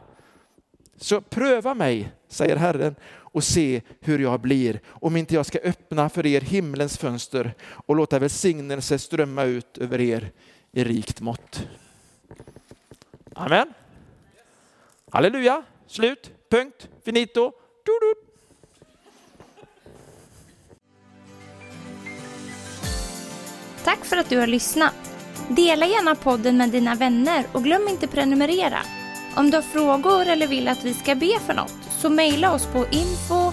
Så 0.97 1.21
pröva 1.21 1.73
mig, 1.73 2.11
säger 2.29 2.55
Herren, 2.55 2.95
och 3.33 3.43
se 3.43 3.81
hur 3.99 4.19
jag 4.19 4.41
blir. 4.41 4.79
Om 4.87 5.17
inte 5.17 5.35
jag 5.35 5.45
ska 5.45 5.59
öppna 5.59 6.09
för 6.09 6.25
er 6.25 6.41
himlens 6.41 6.97
fönster 6.97 7.53
och 7.63 7.95
låta 7.95 8.19
välsignelse 8.19 8.99
strömma 8.99 9.43
ut 9.43 9.77
över 9.77 10.01
er 10.01 10.31
i 10.71 10.83
rikt 10.83 11.21
mått. 11.21 11.67
Amen. 13.35 13.73
Halleluja. 15.11 15.63
Slut. 15.87 16.31
Punkt. 16.51 16.87
Finito. 17.05 17.51
Du, 17.85 17.91
du. 18.01 18.13
Tack 23.83 24.05
för 24.05 24.17
att 24.17 24.29
du 24.29 24.37
har 24.37 24.47
lyssnat. 24.47 24.93
Dela 25.49 25.85
gärna 25.85 26.15
podden 26.15 26.57
med 26.57 26.69
dina 26.69 26.95
vänner 26.95 27.45
och 27.51 27.63
glöm 27.63 27.87
inte 27.87 28.07
prenumerera. 28.07 28.79
Om 29.35 29.49
du 29.49 29.57
har 29.57 29.61
frågor 29.61 30.25
eller 30.27 30.47
vill 30.47 30.67
att 30.67 30.83
vi 30.83 30.93
ska 30.93 31.15
be 31.15 31.39
för 31.39 31.53
något 31.53 31.83
så 31.89 32.09
mejla 32.09 32.53
oss 32.53 32.65
på 32.65 32.85
info 32.91 33.51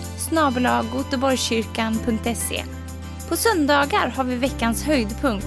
På 3.28 3.36
söndagar 3.36 4.08
har 4.08 4.24
vi 4.24 4.36
veckans 4.36 4.84
höjdpunkt. 4.84 5.46